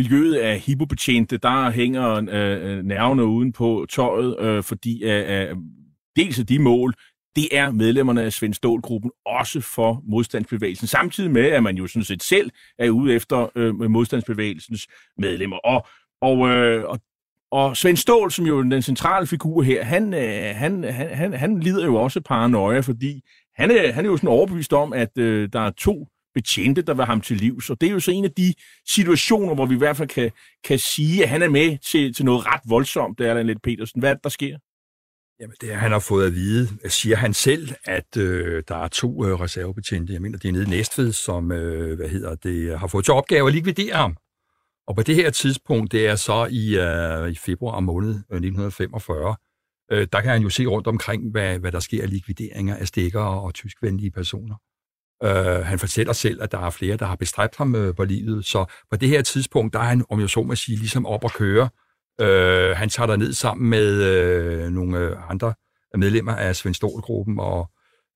[0.00, 5.56] Miljøet af hippobetjente, der hænger øh, øh nervene uden på tøjet, øh, fordi øh, øh
[6.16, 6.94] dels af de mål,
[7.36, 12.04] det er medlemmerne af Svend Stålgruppen også for modstandsbevægelsen, samtidig med, at man jo sådan
[12.04, 14.88] set selv er ude efter øh, modstandsbevægelsens
[15.18, 15.56] medlemmer.
[15.56, 15.86] Og,
[16.22, 17.00] og, øh, og,
[17.50, 21.32] og Svend Stål, som jo er den centrale figur her, han, øh, han, han, han,
[21.32, 23.20] han lider jo også paranoia, fordi
[23.54, 26.94] han er, han er jo sådan overbevist om, at øh, der er to betjente, der
[26.94, 27.60] var ham til liv.
[27.60, 28.54] Så det er jo så en af de
[28.88, 30.30] situationer, hvor vi i hvert fald kan,
[30.64, 33.62] kan sige, at han er med til, til noget ret voldsomt, det er der lidt
[33.62, 34.00] Petersen.
[34.00, 34.56] Hvad er det, der sker?
[35.40, 38.88] Jamen, det er, han har fået at vide, siger han selv, at øh, der er
[38.88, 42.78] to øh, reservebetjente, jeg mener, det er nede i Næstved, som øh, hvad hedder det,
[42.78, 44.16] har fået til opgave at likvidere ham.
[44.86, 49.36] Og på det her tidspunkt, det er så i, øh, i februar måned øh, 1945,
[49.92, 52.88] øh, der kan han jo se rundt omkring, hvad, hvad der sker af likvideringer af
[52.88, 54.54] stikker og tyskvenlige personer.
[55.24, 58.44] Øh, han fortæller selv, at der er flere, der har bestræbt ham øh, på livet.
[58.44, 61.24] Så på det her tidspunkt, der er han, om jeg så må sige, ligesom op
[61.24, 61.68] at køre.
[62.20, 65.54] Øh, han tager ned sammen med øh, nogle øh, andre
[65.96, 67.70] medlemmer af Svend Stål-gruppen, og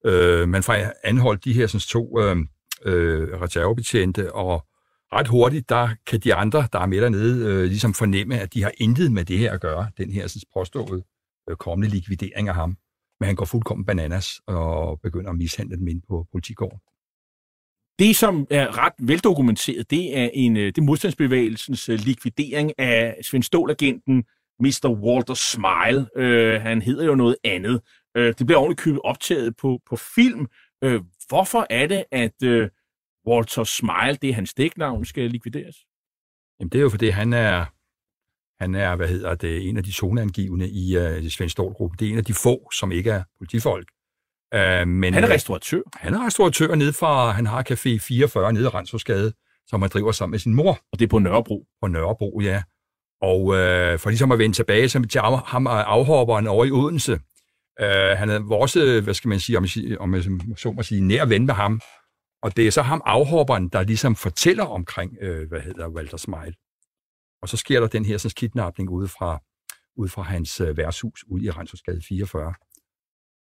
[0.05, 2.37] øh, man får anholdt de her sådan, to øh,
[2.85, 4.65] øh, reservebetjente, og
[5.13, 8.63] ret hurtigt, der kan de andre, der er med dernede, øh, ligesom fornemme, at de
[8.63, 11.03] har intet med det her at gøre, den her sådan, påståede
[11.49, 12.77] øh, kommende likvidering af ham.
[13.19, 16.79] Men han går fuldkommen bananas og begynder at mishandle dem ind på politigården.
[17.99, 23.17] Det, som er ret veldokumenteret, det er en øh, det er modstandsbevægelsens øh, likvidering af
[23.21, 24.23] Svend Stål-agenten
[24.59, 24.89] Mr.
[25.03, 26.09] Walter Smile.
[26.15, 27.81] Øh, han hedder jo noget andet.
[28.17, 30.47] Øh, det bliver ordentligt optaget på, på film.
[30.83, 32.69] Øh, hvorfor er det, at øh,
[33.27, 35.75] Walter Smile, det er hans dæknavn, skal likvideres?
[36.59, 37.65] Jamen, det er jo, fordi han er,
[38.63, 41.99] han er, hvad hedder det, en af de zoneangivende i uh, Svend Stål-gruppen.
[41.99, 43.87] Det er en af de få, som ikke er politifolk.
[44.55, 45.81] Uh, men, han er restauratør.
[45.93, 49.33] Han er restauratør nede fra, han har Café 44 nede i Rensåsgade,
[49.67, 50.79] som han driver sammen med sin mor.
[50.91, 51.65] Og det er på Nørrebro?
[51.81, 52.63] På Nørrebro, ja.
[53.21, 57.11] Og øh, for ligesom at vende tilbage som til ham afhopperen over i Odense,
[57.81, 59.65] øh, han er vores, hvad skal man sige, om,
[59.99, 60.23] om jeg
[60.57, 61.81] så må sige, nær ven med ham.
[62.43, 66.53] Og det er så ham afhopperen, der ligesom fortæller omkring, øh, hvad hedder Walter Smile.
[67.41, 69.41] Og så sker der den her sådan, kidnapning ude fra,
[69.97, 72.53] ude fra hans øh, værtshus ude i Rensåsgade 44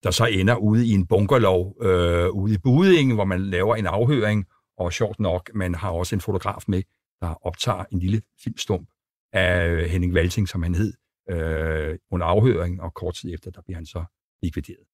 [0.03, 3.87] der så ender ude i en bunkerlov øh, ude i Budingen, hvor man laver en
[3.87, 4.47] afhøring,
[4.79, 6.83] og sjovt nok, man har også en fotograf med,
[7.21, 8.89] der optager en lille filmstump
[9.33, 10.93] af øh, Henning Valting, som han hed,
[11.31, 14.05] øh, under afhøring, og kort tid efter, der bliver han så
[14.43, 14.85] likvideret.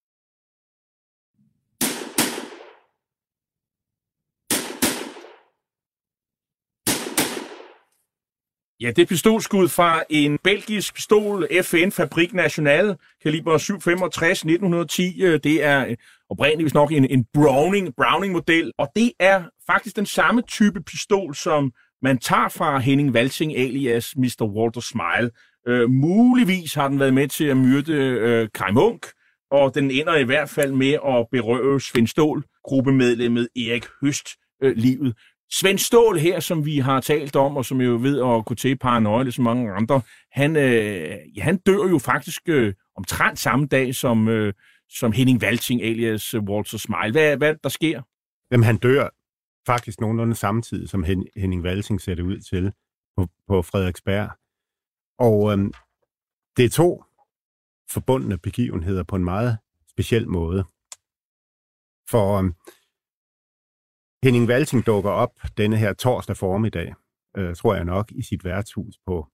[8.84, 15.22] Ja, det er pistolskud fra en belgisk pistol, FN Fabrik National, kaliber 765 1910.
[15.22, 15.96] Øh, det er øh,
[16.30, 21.72] oprindeligt nok en, en Browning, Browning-model, og det er faktisk den samme type pistol, som
[22.02, 24.52] man tager fra Henning Valsing alias Mr.
[24.56, 25.30] Walter Smile.
[25.68, 29.06] Øh, muligvis har den været med til at myrde øh, Kai Munk,
[29.50, 34.28] og den ender i hvert fald med at berøve Svend Stål, gruppemedlemmet Erik Høst,
[34.62, 35.14] øh, livet.
[35.52, 38.78] Svend Stål her, som vi har talt om, og som jo ved at kunne til
[38.78, 40.00] paranoia, som mange andre,
[40.32, 44.54] han, øh, ja, han dør jo faktisk øh, omtrent samme dag som, øh,
[44.90, 47.12] som Henning Valting, alias øh, Walter Smile.
[47.12, 48.02] Hvad, hvad der sker?
[48.50, 49.08] Jamen, han dør
[49.66, 52.72] faktisk nogenlunde samtidig, som Hen- Henning Valting ser det ud til
[53.16, 54.30] på, på Frederiksberg.
[55.18, 55.72] Og øhm,
[56.56, 57.04] det er to
[57.90, 59.58] forbundne begivenheder på en meget
[59.90, 60.64] speciel måde.
[62.10, 62.54] For øhm,
[64.24, 66.94] Henning Valting dukker op denne her torsdag formiddag,
[67.36, 69.28] øh, tror jeg nok, i sit værtshus på,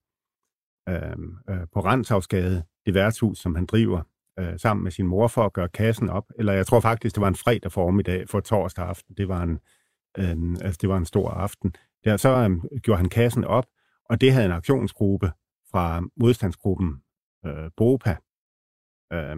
[0.89, 1.17] øh,
[1.49, 2.63] øh, på Randshavsgade.
[2.85, 4.01] Det værtshus, som han driver
[4.39, 6.23] øh, sammen med sin mor for at gøre kassen op.
[6.39, 9.15] Eller jeg tror faktisk, det var en fredag formiddag for torsdag aften.
[9.15, 9.59] Det var en,
[10.17, 11.75] øh, altså, det var en stor aften.
[12.03, 13.65] Der så øh, gjorde han kassen op,
[14.09, 15.31] og det havde en aktionsgruppe
[15.71, 17.01] fra modstandsgruppen
[17.45, 18.15] øh, BOPA
[19.13, 19.37] øh,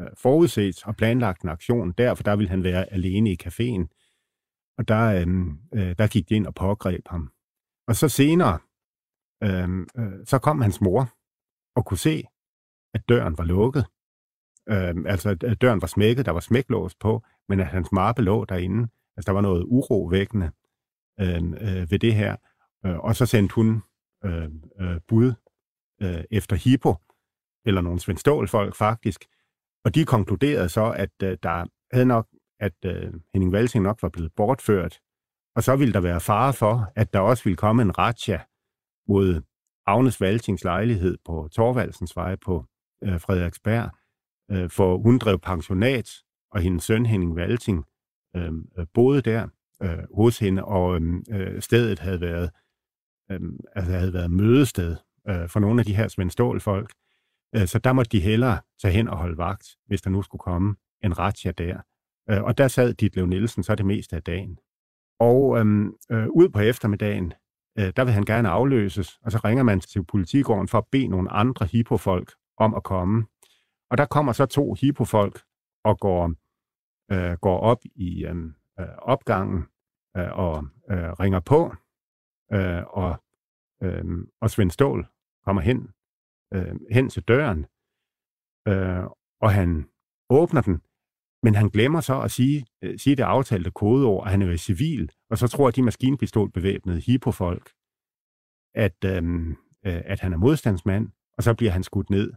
[0.00, 3.99] øh, forudset og planlagt en aktion der, for der ville han være alene i caféen.
[4.80, 7.32] Og der, øhm, øh, der gik de ind og pågreb ham.
[7.88, 8.58] Og så senere,
[9.42, 11.08] øh, øh, så kom hans mor
[11.76, 12.24] og kunne se,
[12.94, 13.84] at døren var lukket.
[14.68, 18.44] Øh, altså, at døren var smækket, der var smæklås på, men at hans mappe lå
[18.44, 18.88] derinde.
[19.16, 20.50] Altså, der var noget urovækkende
[21.20, 22.36] øh, øh, ved det her.
[22.86, 23.82] Øh, og så sendte hun
[24.24, 24.50] øh,
[24.80, 25.34] øh, bud
[26.02, 26.94] øh, efter Hippo,
[27.64, 29.24] eller nogle Svend folk faktisk,
[29.84, 32.28] og de konkluderede så, at øh, der havde nok,
[32.60, 35.00] at øh, Henning Valsing nok var blevet bortført,
[35.56, 38.38] og så ville der være fare for, at der også ville komme en ratcha
[39.08, 39.42] mod
[39.86, 42.64] Agnes Valsings lejlighed på Torvaldsens vej på
[43.04, 43.90] øh, Frederiksberg,
[44.50, 46.10] øh, for hun drev pensionat,
[46.50, 47.84] og hendes søn Henning Valting
[48.36, 49.48] øh, øh, boede der
[49.82, 52.50] øh, hos hende, og øh, øh, stedet havde været,
[53.30, 53.40] øh,
[53.76, 54.96] altså havde været mødested
[55.28, 56.92] øh, for nogle af de her Svend folk
[57.56, 60.40] øh, så der måtte de hellere tage hen og holde vagt, hvis der nu skulle
[60.40, 61.80] komme en ratcha der.
[62.30, 64.58] Øh, og der sad Ditlev Nielsen så det meste af dagen.
[65.20, 67.32] Og øhm, øh, ud på eftermiddagen,
[67.78, 71.08] øh, der vil han gerne afløses, og så ringer man til politigården for at bede
[71.08, 73.26] nogle andre hippofolk om at komme.
[73.90, 75.42] Og der kommer så to hippofolk
[75.84, 76.34] og går,
[77.12, 79.66] øh, går op i øhm, øh, opgangen
[80.16, 81.74] øh, og øh, ringer på,
[82.52, 83.22] øh, og,
[83.82, 84.04] øh,
[84.40, 85.06] og Svend Stål
[85.44, 85.88] kommer hen,
[86.54, 87.66] øh, hen til døren,
[88.68, 89.04] øh,
[89.40, 89.88] og han
[90.30, 90.82] åbner den,
[91.42, 95.10] men han glemmer så at sige, øh, sige det aftalte kodeord, at han er civil,
[95.30, 97.70] og så tror de maskinpistolbevæbnede hippofolk,
[98.74, 99.48] at, øh,
[99.86, 102.32] øh, at han er modstandsmand, og så bliver han skudt ned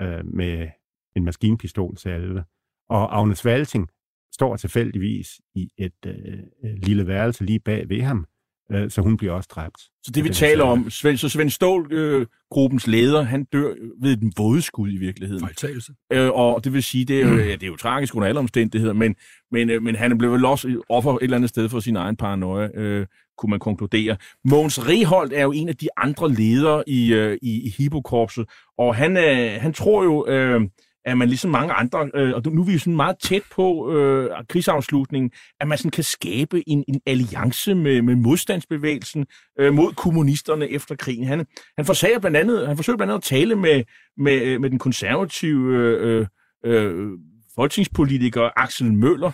[0.00, 0.68] øh, med
[1.16, 2.44] en maskinpistolsalve.
[2.88, 3.88] Og Agnes Valting
[4.32, 8.26] står tilfældigvis i et øh, øh, lille værelse lige bag ved ham,
[8.72, 9.80] øh, så hun bliver også dræbt.
[10.02, 14.16] Så det vi taler om, Svend, så Svend Stål, øh, gruppens leder, han dør ved
[14.16, 15.40] den vådeskud i virkeligheden.
[15.40, 15.92] Fejltagelse.
[16.12, 18.38] Øh, og det vil sige, det er, jo, ja, det er jo tragisk under alle
[18.38, 19.14] omstændigheder, men,
[19.52, 22.16] men, øh, men han blev vel også offer et eller andet sted for sin egen
[22.16, 23.06] paranoia, øh,
[23.38, 24.16] kunne man konkludere.
[24.44, 28.46] Mogens Reholdt er jo en af de andre ledere i, øh, i, i Hippokorpset,
[28.78, 30.26] og han, øh, han tror jo...
[30.28, 30.60] Øh,
[31.08, 34.30] at man ligesom mange andre, øh, og nu er vi sådan meget tæt på øh,
[34.48, 35.30] krigsafslutningen,
[35.60, 39.26] at man sådan kan skabe en, en alliance med, med modstandsbevægelsen
[39.60, 41.24] øh, mod kommunisterne efter krigen.
[41.24, 41.46] Han,
[41.76, 43.84] han, forsøger blandt andet, han forsøger blandt andet at tale med,
[44.16, 46.26] med, øh, med den konservative øh,
[46.64, 47.10] øh,
[47.54, 49.32] folketingspolitiker Axel Møller.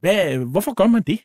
[0.00, 1.20] Hvad, hvorfor gør man det?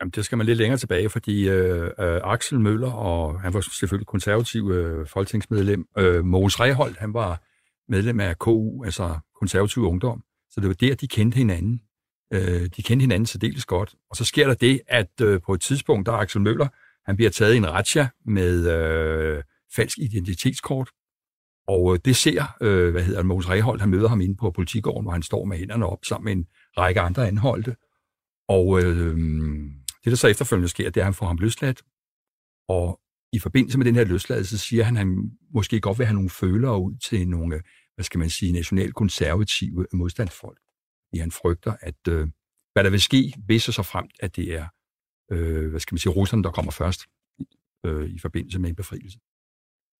[0.00, 3.60] Jamen, det skal man lidt længere tilbage, fordi øh, øh, Axel Møller, og han var
[3.60, 7.42] selvfølgelig konservativ øh, folketingsmedlem, øh, Mogens Reholdt, han var
[7.90, 10.22] medlem af KU, altså konservativ ungdom.
[10.50, 11.80] Så det var der, de kendte hinanden.
[12.32, 13.94] Øh, de kendte hinanden særdeles godt.
[14.10, 16.68] Og så sker der det, at øh, på et tidspunkt, der er Axel Møller,
[17.06, 19.42] han bliver taget i en ratcha med øh,
[19.76, 20.90] falsk identitetskort.
[21.68, 25.04] Og øh, det ser, øh, hvad hedder Mogens Rehold, han møder ham inde på politigården,
[25.04, 26.46] hvor han står med hænderne op sammen med en
[26.78, 27.76] række andre anholdte.
[28.48, 29.16] Og øh,
[30.04, 31.82] det, der så efterfølgende sker, det er, at han får ham løsladt.
[32.68, 33.00] Og
[33.32, 36.30] i forbindelse med den her løsladelse siger han, at han måske godt vil have nogle
[36.30, 37.62] følere ud til nogle
[37.94, 40.60] hvad skal man sige, nationalkonservative modstandsfolk.
[41.08, 42.28] Fordi han frygter, at øh,
[42.72, 44.66] hvad der vil ske, hvis så fremt, at det er,
[45.32, 47.00] øh, hvad skal man sige, russerne, der kommer først
[47.86, 49.18] øh, i forbindelse med en befrielse.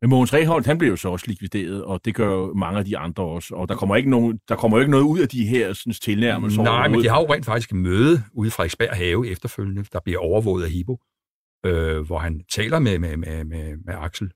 [0.03, 2.84] Men Mogens Reholdt, han blev jo så også likvideret, og det gør jo mange af
[2.84, 3.55] de andre også.
[3.55, 6.62] Og der kommer ikke, nogen, der kommer ikke noget ud af de her sådan, tilnærmelser.
[6.62, 10.18] Nej, men de har jo rent faktisk møde ude i Frederiksberg Have efterfølgende, der bliver
[10.18, 11.01] overvåget af Hibo,
[11.66, 14.32] øh, hvor han taler med, med, med, med, med Axel,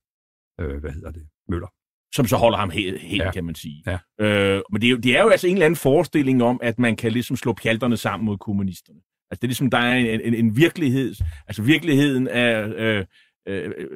[0.61, 1.69] øh, hvad hedder det, Møller
[2.15, 3.31] som så holder ham helt, helt ja.
[3.31, 3.85] kan man sige.
[3.87, 4.25] Ja.
[4.27, 6.79] Øh, men det er, jo, det er jo altså en eller anden forestilling om, at
[6.79, 8.99] man kan ligesom slå pjalterne sammen mod kommunisterne.
[9.31, 11.15] Altså det er ligesom, der er en, en, en virkelighed,
[11.47, 13.05] altså virkeligheden af, øh,
[13.49, 13.91] øh, øh,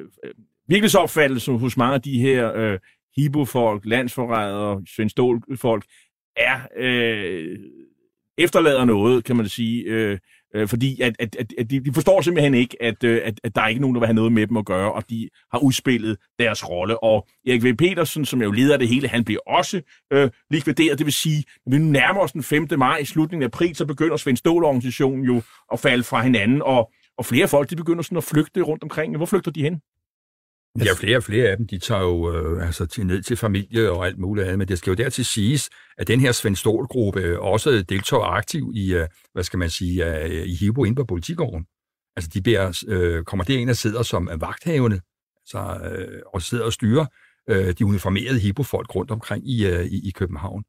[0.67, 2.79] virkelighedsopfattelsen hos mange af de her øh,
[3.15, 5.85] hibofolk, landsforrædere, Svend folk
[6.35, 7.59] er, øh,
[8.37, 10.17] efterlader noget, kan man sige, øh,
[10.55, 13.55] Øh, fordi at, at, at, at de, de forstår simpelthen ikke, at, øh, at, at
[13.55, 15.59] der er ikke nogen, der vil have noget med dem at gøre, og de har
[15.59, 17.03] udspillet deres rolle.
[17.03, 17.75] Og Erik V.
[17.75, 19.81] Petersen, som jo leder det hele, han bliver også
[20.13, 20.97] øh, likvideret.
[20.97, 22.67] Det vil sige, at vi nu nærmer os den 5.
[22.77, 25.41] maj i slutningen af april, så begynder Svend Stål-organisationen jo
[25.73, 29.17] at falde fra hinanden, og, og flere folk de begynder sådan at flygte rundt omkring.
[29.17, 29.81] Hvor flygter de hen?
[30.85, 33.91] Ja, flere og flere af dem, de tager jo øh, altså, til, ned til familie
[33.91, 37.21] og alt muligt andet, men det skal jo dertil siges, at den her Svend Stål-gruppe
[37.21, 41.03] øh, også deltager aktiv i, øh, hvad skal man sige, øh, i Hibo inde på
[41.03, 41.65] politigården.
[42.15, 44.99] Altså, de bliver, øh, kommer derind og sidder som vagthavende,
[45.41, 47.05] altså, øh, og sidder og styrer
[47.49, 50.63] øh, de uniformerede Hibo-folk rundt omkring i, øh, i, i København.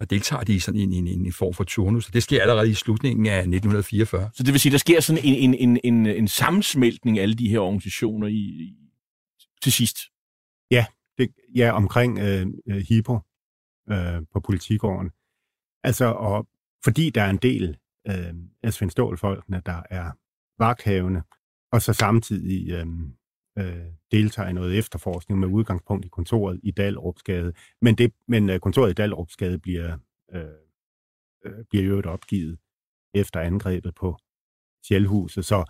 [0.00, 2.06] Og deltager de i sådan en, en, en form for turnus.
[2.06, 4.30] Det sker allerede i slutningen af 1944.
[4.34, 7.34] Så det vil sige, der sker sådan en, en, en, en, en sammensmeltning af alle
[7.34, 8.74] de her organisationer i,
[9.62, 9.98] til sidst.
[10.70, 10.86] Ja,
[11.18, 13.18] det, ja omkring øh, øh, Hippo
[13.90, 15.10] øh, på politigården.
[15.84, 16.48] Altså, og
[16.84, 20.12] fordi der er en del øh, af Svend Stål-folkene, der er
[20.58, 21.22] vagthavende,
[21.72, 22.86] og så samtidig øh,
[23.58, 27.52] øh, deltager i noget efterforskning med udgangspunkt i kontoret i Dalrupsgade.
[27.80, 29.98] Men, det, men øh, kontoret i Dalrupsgade bliver,
[30.32, 30.44] øh,
[31.44, 32.58] øh, bliver jo opgivet
[33.14, 34.16] efter angrebet på
[34.84, 35.64] Sjælhuset, så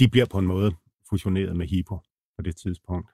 [0.00, 0.72] de bliver på en måde
[1.10, 1.98] fusioneret med Hippo
[2.38, 3.10] på det tidspunkt.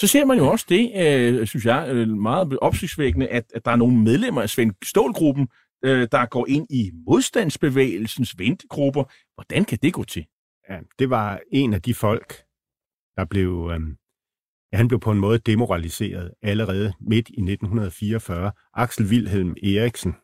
[0.00, 3.70] Så ser man jo også det, øh, synes jeg, øh, meget opsigtsvækkende, at, at der
[3.70, 5.48] er nogle medlemmer af Svend Stålgruppen,
[5.84, 9.04] øh, der går ind i modstandsbevægelsens ventegrupper.
[9.34, 10.26] Hvordan kan det gå til?
[10.70, 12.44] Ja, det var en af de folk,
[13.16, 13.70] der blev...
[13.72, 13.80] Øh,
[14.72, 18.52] han blev på en måde demoraliseret allerede midt i 1944.
[18.74, 20.14] Axel Wilhelm Eriksen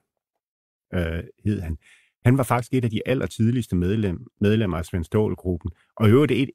[0.95, 1.79] øh, hed han.
[2.25, 6.33] Han var faktisk et af de allertidligste medlem, medlemmer af Svend Stål-gruppen, og i øvrigt
[6.33, 6.51] et,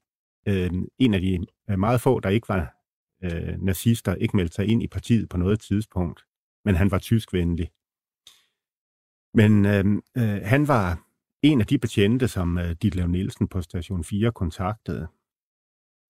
[0.46, 0.70] øh,
[1.00, 2.76] en af de øh, meget få, der ikke var
[3.24, 6.26] øh, nazister, ikke meldte sig ind i partiet på noget tidspunkt,
[6.66, 7.70] men han var tyskvenlig.
[9.34, 9.86] Men øh,
[10.18, 11.08] øh, han var
[11.42, 15.08] en af de betjente, som øh, Ditlev Nielsen på station 4 kontaktede,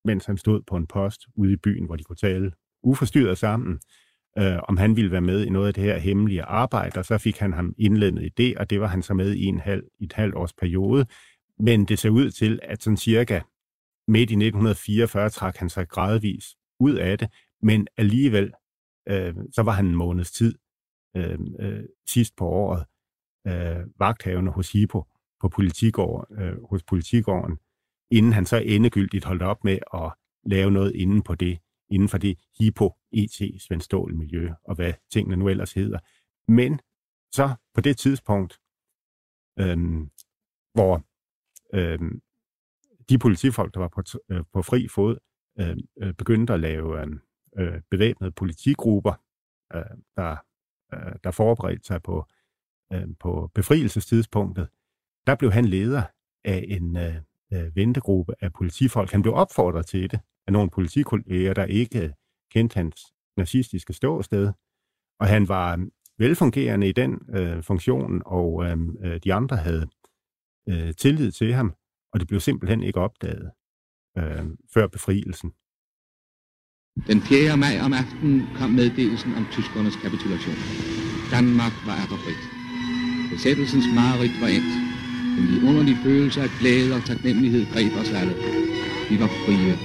[0.05, 2.51] mens han stod på en post ude i byen, hvor de kunne tale
[2.84, 3.79] uforstyrret sammen,
[4.38, 7.17] øh, om han ville være med i noget af det her hemmelige arbejde, og så
[7.17, 9.84] fik han ham indledende i det, og det var han så med i en halv,
[9.99, 11.05] i et halvt års periode.
[11.59, 13.41] Men det ser ud til, at sådan cirka
[14.07, 17.29] midt i 1944 trak han sig gradvis ud af det,
[17.61, 18.53] men alligevel,
[19.07, 20.55] øh, så var han en måneds tid
[21.15, 22.85] øh, øh, sidst på året
[23.47, 25.05] øh, vagthavende hos HIPO
[25.39, 27.57] på politigård, øh, hos politigården,
[28.11, 30.13] inden han så endegyldigt holdt op med at
[30.45, 34.93] lave noget inden på det, inden for det HIPO, ET, Svend Stål miljø, og hvad
[35.11, 35.99] tingene nu ellers hedder.
[36.47, 36.79] Men
[37.31, 38.59] så på det tidspunkt,
[39.59, 39.77] øh,
[40.73, 41.03] hvor
[41.73, 41.99] øh,
[43.12, 44.01] de politifolk, der var på,
[44.32, 45.18] øh, på fri fod,
[45.59, 47.07] øh, øh, begyndte at lave øh,
[47.57, 49.14] øh, bevæbnede politigrupper,
[49.76, 50.36] øh, der,
[50.93, 52.26] øh, der forberedte sig på,
[52.93, 54.68] øh, på befrielsestidspunktet.
[55.28, 56.03] Der blev han leder
[56.45, 57.16] af en øh,
[57.53, 59.12] øh, ventegruppe af politifolk.
[59.12, 62.14] Han blev opfordret til det af nogle politikolleger, der ikke
[62.51, 64.51] kendte hans nazistiske ståsted,
[65.20, 65.88] og han var
[66.18, 69.88] velfungerende i den øh, funktion, og øh, øh de andre havde
[70.70, 71.74] øh, tillid til ham
[72.14, 73.51] og det blev simpelthen ikke opdaget
[74.18, 75.51] øh, før befrielsen.
[77.07, 77.57] Den 4.
[77.57, 80.59] maj om aftenen kom meddelelsen om tyskernes kapitulation.
[81.36, 82.43] Danmark var frit.
[83.34, 84.74] Besættelsens mareridt var endt.
[85.38, 88.36] En vidunderlig følelse af glæde og taknemmelighed greb os alle.
[89.09, 89.76] Vi var frie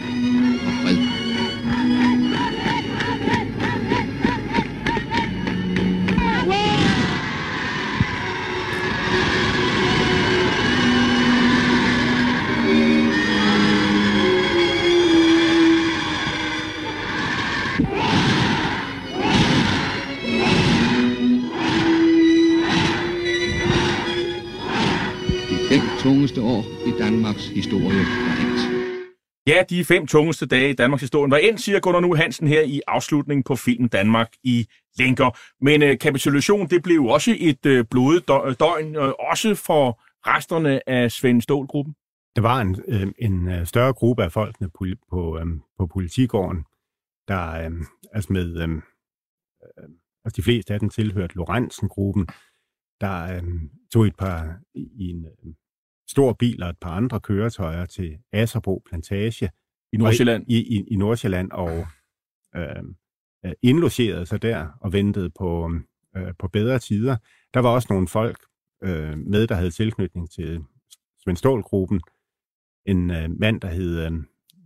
[29.57, 32.63] Ja, de fem tungeste dage i Danmarks historie var end, siger Gunnar Nu Hansen her
[32.63, 35.39] i afslutningen på filmen Danmark i lænker.
[35.65, 38.29] Men øh, kapitulation, det blev også et øh, blodet
[38.61, 41.95] døgn, øh, også for resterne af Svend Stålgruppen.
[42.37, 45.47] Der var en, øh, en øh, større gruppe af folkene på, på, øh,
[45.79, 46.65] på politigården,
[47.29, 47.71] der øh,
[48.13, 49.89] altså med, øh, øh
[50.25, 52.27] altså de fleste af dem tilhørte Lorentzen-gruppen,
[53.01, 53.43] der øh,
[53.93, 55.53] tog et par i en øh,
[56.09, 59.51] stor bil og et par andre køretøjer til Asserbo Plantage
[59.93, 61.87] i Nordsjælland, i, i, i Nordsjælland og
[62.57, 62.83] øh,
[63.63, 65.71] indlogerede sig der og ventede på,
[66.17, 67.17] øh, på bedre tider.
[67.55, 68.39] Der var også nogle folk
[68.83, 70.65] øh, med, der havde tilknytning til
[71.23, 72.01] Svend Stål-gruppen.
[72.87, 74.13] En øh, mand, der hed øh,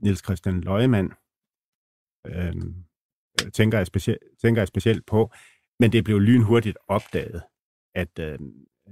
[0.02, 1.12] Niels Christian Løjemann,
[2.26, 2.54] øh,
[3.52, 5.32] tænker, jeg specielt, tænker jeg specielt på.
[5.78, 7.42] Men det blev lynhurtigt opdaget,
[7.94, 8.38] at øh,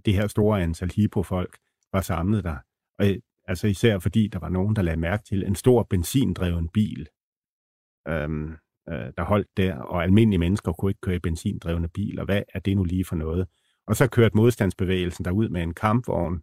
[0.05, 1.59] det her store antal hipo-folk
[1.93, 2.57] var samlet der.
[2.99, 3.07] Og,
[3.45, 7.09] altså især fordi der var nogen, der lagde mærke til en stor benzindreven bil,
[8.09, 8.53] øhm,
[8.89, 12.25] øh, der holdt der, og almindelige mennesker kunne ikke køre i benzindrevne biler.
[12.25, 13.47] Hvad er det nu lige for noget?
[13.87, 16.43] Og så kørte modstandsbevægelsen derud med en kampvogn,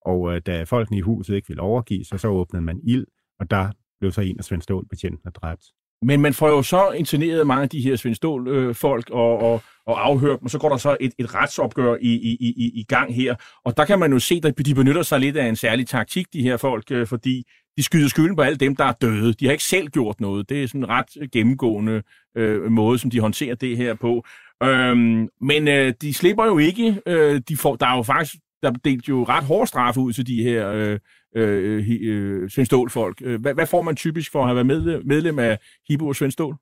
[0.00, 3.06] og øh, da folkene i huset ikke ville overgive sig, så åbnede man ild,
[3.38, 5.64] og der blev så en af Svend Stål betjentene dræbt.
[6.02, 9.62] Men man får jo så interneret mange af de her Svend Stål-folk øh, og, og,
[9.86, 12.84] og afhørt dem, og så går der så et, et retsopgør i, i, i, i
[12.88, 13.34] gang her.
[13.64, 16.26] Og der kan man jo se, at de benytter sig lidt af en særlig taktik,
[16.32, 17.44] de her folk, øh, fordi
[17.76, 19.32] de skyder skylden på alle dem, der er døde.
[19.32, 20.48] De har ikke selv gjort noget.
[20.48, 22.02] Det er sådan en ret øh, gennemgående
[22.36, 24.24] øh, måde, som de håndterer det her på.
[24.62, 27.00] Øhm, men øh, de slipper jo ikke.
[27.06, 30.26] Øh, de får, der er jo faktisk der delt jo ret hårde straffe ud til
[30.26, 30.98] de her øh,
[31.36, 33.22] øh, øh, Svend Stål-folk.
[33.24, 35.58] Øh, hvad, hvad får man typisk for at have været med, medlem af
[35.88, 36.56] Hibo og Svend Stål?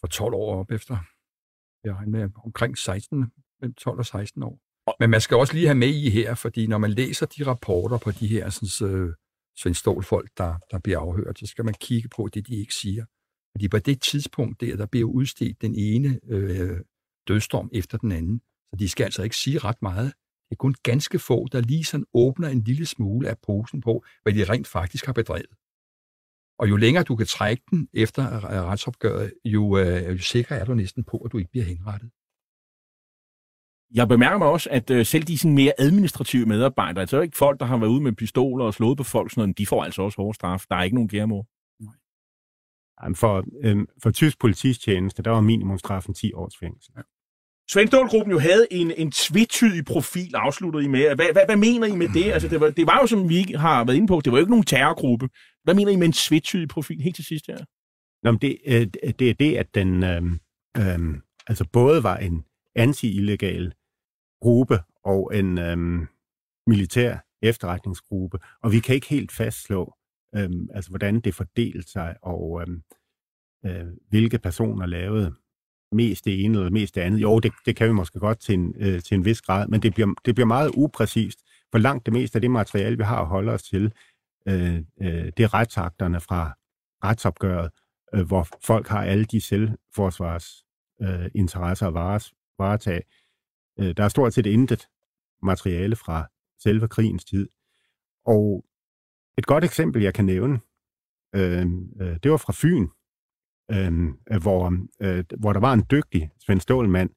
[0.00, 0.96] For 12 år op efter.
[1.84, 3.18] Jeg regner med omkring 16,
[3.60, 4.58] mellem 12 og 16 år.
[5.00, 7.98] Men man skal også lige have med i her, fordi når man læser de rapporter
[7.98, 9.14] på de her sådan, øh,
[9.56, 13.04] Svend Stål-folk, der, der bliver afhørt, så skal man kigge på det, de ikke siger.
[13.52, 16.80] Fordi på det tidspunkt der, der bliver udstedt den ene øh,
[17.28, 18.40] dødstorm efter den anden.
[18.70, 20.12] Så de skal altså ikke sige ret meget.
[20.52, 24.04] Det er kun ganske få, der lige sådan åbner en lille smule af posen på,
[24.22, 25.54] hvad de rent faktisk har bedrevet.
[26.58, 30.74] Og jo længere du kan trække den efter retsopgøret, jo, øh, jo sikker er du
[30.74, 32.10] næsten på, at du ikke bliver henrettet.
[33.94, 37.60] Jeg bemærker mig også, at øh, selv de sådan mere administrative medarbejdere, altså ikke folk,
[37.60, 40.02] der har været ude med pistoler og slået på folk, sådan noget, de får altså
[40.02, 40.64] også hårde straf.
[40.68, 41.46] Der er ikke nogen gærmor.
[43.16, 46.92] For, øh, for tysk politistjeneste, der var minimumstraffen 10 års fængsel.
[46.96, 47.02] Ja.
[47.72, 51.14] Svendstål-gruppen jo havde en, en tvetydig profil, afsluttet I med.
[51.14, 52.32] Hvad, hvad, hvad mener I med det?
[52.32, 54.42] Altså, det, var, det var jo, som vi har været inde på, det var jo
[54.42, 55.28] ikke nogen terrorgruppe.
[55.64, 57.58] Hvad mener I med en tvetydig profil helt til sidst her?
[58.22, 58.86] Nå, men det, øh,
[59.18, 60.22] det er det, at den øh,
[60.76, 62.44] øh, altså både var en
[62.76, 63.72] anti-illegal
[64.42, 66.06] gruppe og en øh,
[66.66, 69.94] militær efterretningsgruppe, og vi kan ikke helt fastslå,
[70.34, 72.76] øh, altså hvordan det fordelte sig, og øh,
[73.66, 75.34] øh, hvilke personer lavede
[75.92, 77.22] mest det ene eller mest det andet.
[77.22, 79.82] Jo, det, det kan vi måske godt til en, øh, til en vis grad, men
[79.82, 81.38] det bliver, det bliver meget upræcist,
[81.70, 83.92] for langt det meste af det materiale, vi har at holde os til,
[84.48, 86.52] øh, øh, det er retsakterne fra
[87.04, 87.70] retsopgøret,
[88.14, 90.64] øh, hvor folk har alle de selvforsvars
[91.02, 93.02] øh, interesser at vares, varetage.
[93.80, 94.88] Øh, der er stort set intet
[95.42, 96.26] materiale fra
[96.62, 97.48] selve krigens tid.
[98.26, 98.64] Og
[99.38, 100.60] et godt eksempel, jeg kan nævne,
[101.34, 101.66] øh,
[102.00, 102.86] øh, det var fra Fyn,
[103.74, 107.10] Øhm, øh, hvor, øh, hvor der var en dygtig Svend Stålmand,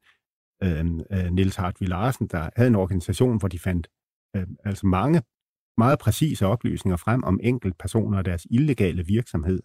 [0.64, 3.88] øhm, øh, Nils Niels Larsen, der havde en organisation, hvor de fandt
[4.36, 5.22] øh, altså mange
[5.78, 9.60] meget præcise oplysninger frem om enkeltpersoner og deres illegale virksomhed.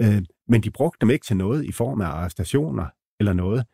[0.00, 2.86] Øh, men de brugte dem ikke til noget i form af arrestationer
[3.20, 3.64] eller noget.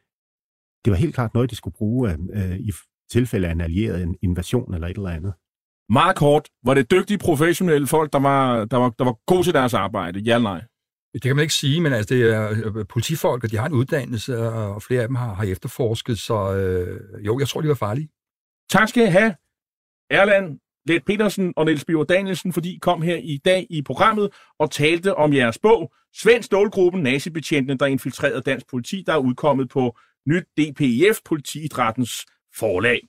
[0.85, 2.73] Det var helt klart noget, de skulle bruge øhm, øh, i
[3.11, 5.35] tilfælde af en allieret invasion eller et eller andet.
[5.89, 9.55] Meget kort, var det dygtige professionelle folk, der var, der var, der var gode til
[9.55, 10.21] deres arbejde?
[10.21, 10.63] Ja eller nej?
[11.13, 13.73] Det kan man ikke sige, men altså, det er øh, politifolk, og de har en
[13.73, 17.75] uddannelse, og flere af dem har, har efterforsket, så øh, jo, jeg tror, de var
[17.75, 18.09] farlige.
[18.71, 19.35] Tak skal I have,
[20.11, 24.31] Erland Let Petersen og Niels Bjørn Danielsen, fordi I kom her i dag i programmet
[24.59, 29.69] og talte om jeres bog, Svend Stålgruppen, nazibetjentene, der infiltrerede dansk politi, der er udkommet
[29.69, 29.97] på
[30.27, 33.01] nyt DPF, politiidrættens forlag.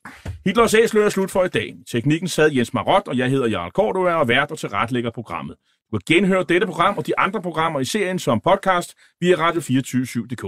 [0.45, 1.75] Hitlers æsler er slut for i dag.
[1.91, 5.55] Teknikken sad Jens Marot, og jeg hedder Jarl Kortua og vært og tilretlægger programmet.
[5.93, 10.45] Du kan genhøre dette program og de andre programmer i serien som podcast via radio247.dk.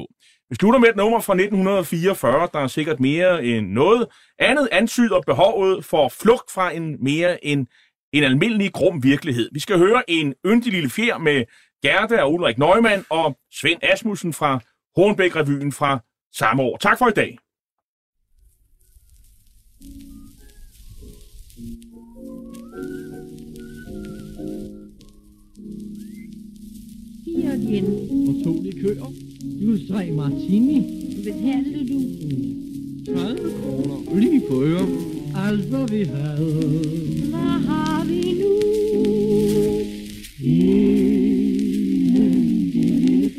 [0.50, 4.08] Vi slutter med et nummer fra 1944, der er sikkert mere end noget.
[4.40, 7.68] Andet antyder behovet for flugt fra en mere end
[8.14, 9.50] en almindelig grum virkelighed.
[9.54, 11.44] Vi skal høre en yndig lille fjer med
[11.82, 14.60] Gerda og Ulrik Neumann og Svend Asmussen fra
[14.98, 16.00] Hornbæk-revyen fra
[16.36, 16.78] samme år.
[16.78, 17.38] Tak for i dag.
[27.46, 27.86] Fire gin.
[28.28, 29.12] Og to likører.
[29.62, 30.78] Plus tre martini.
[31.24, 32.00] Betalte du?
[33.14, 34.20] 30 kroner.
[34.20, 34.88] Lige på øre.
[35.48, 36.82] Alt hvad vi havde.
[37.30, 38.52] Hvad har vi nu?
[40.44, 40.86] Ingen
[42.74, 43.32] lille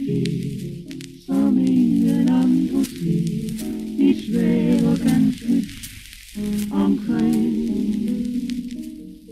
[1.27, 3.65] som ingen andre ser.
[3.99, 5.55] Vi svæver ganske
[6.71, 7.57] omkring.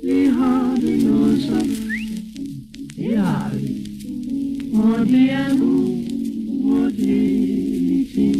[0.05, 1.84] Vi har det noget som
[5.05, 5.53] Og det er
[6.53, 8.37] uvurderlige ting.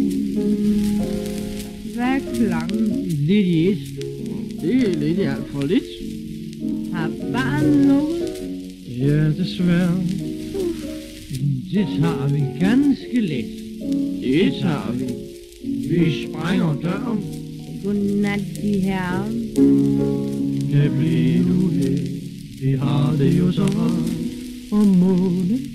[1.95, 3.05] Hvad er klokken?
[3.05, 3.77] Lidt i et.
[4.61, 5.83] Det er lidt i alt for lidt.
[6.93, 8.29] Har barn noget?
[8.99, 10.01] Ja, desværre.
[11.73, 13.45] Det tager vi ganske let.
[14.21, 15.05] Det tager vi.
[15.89, 17.19] Vi sprænger døren.
[17.83, 19.25] Godnat, de herrer.
[20.71, 21.97] kan blive nu her.
[22.61, 24.11] Vi har det jo så rart,
[24.71, 25.74] og månen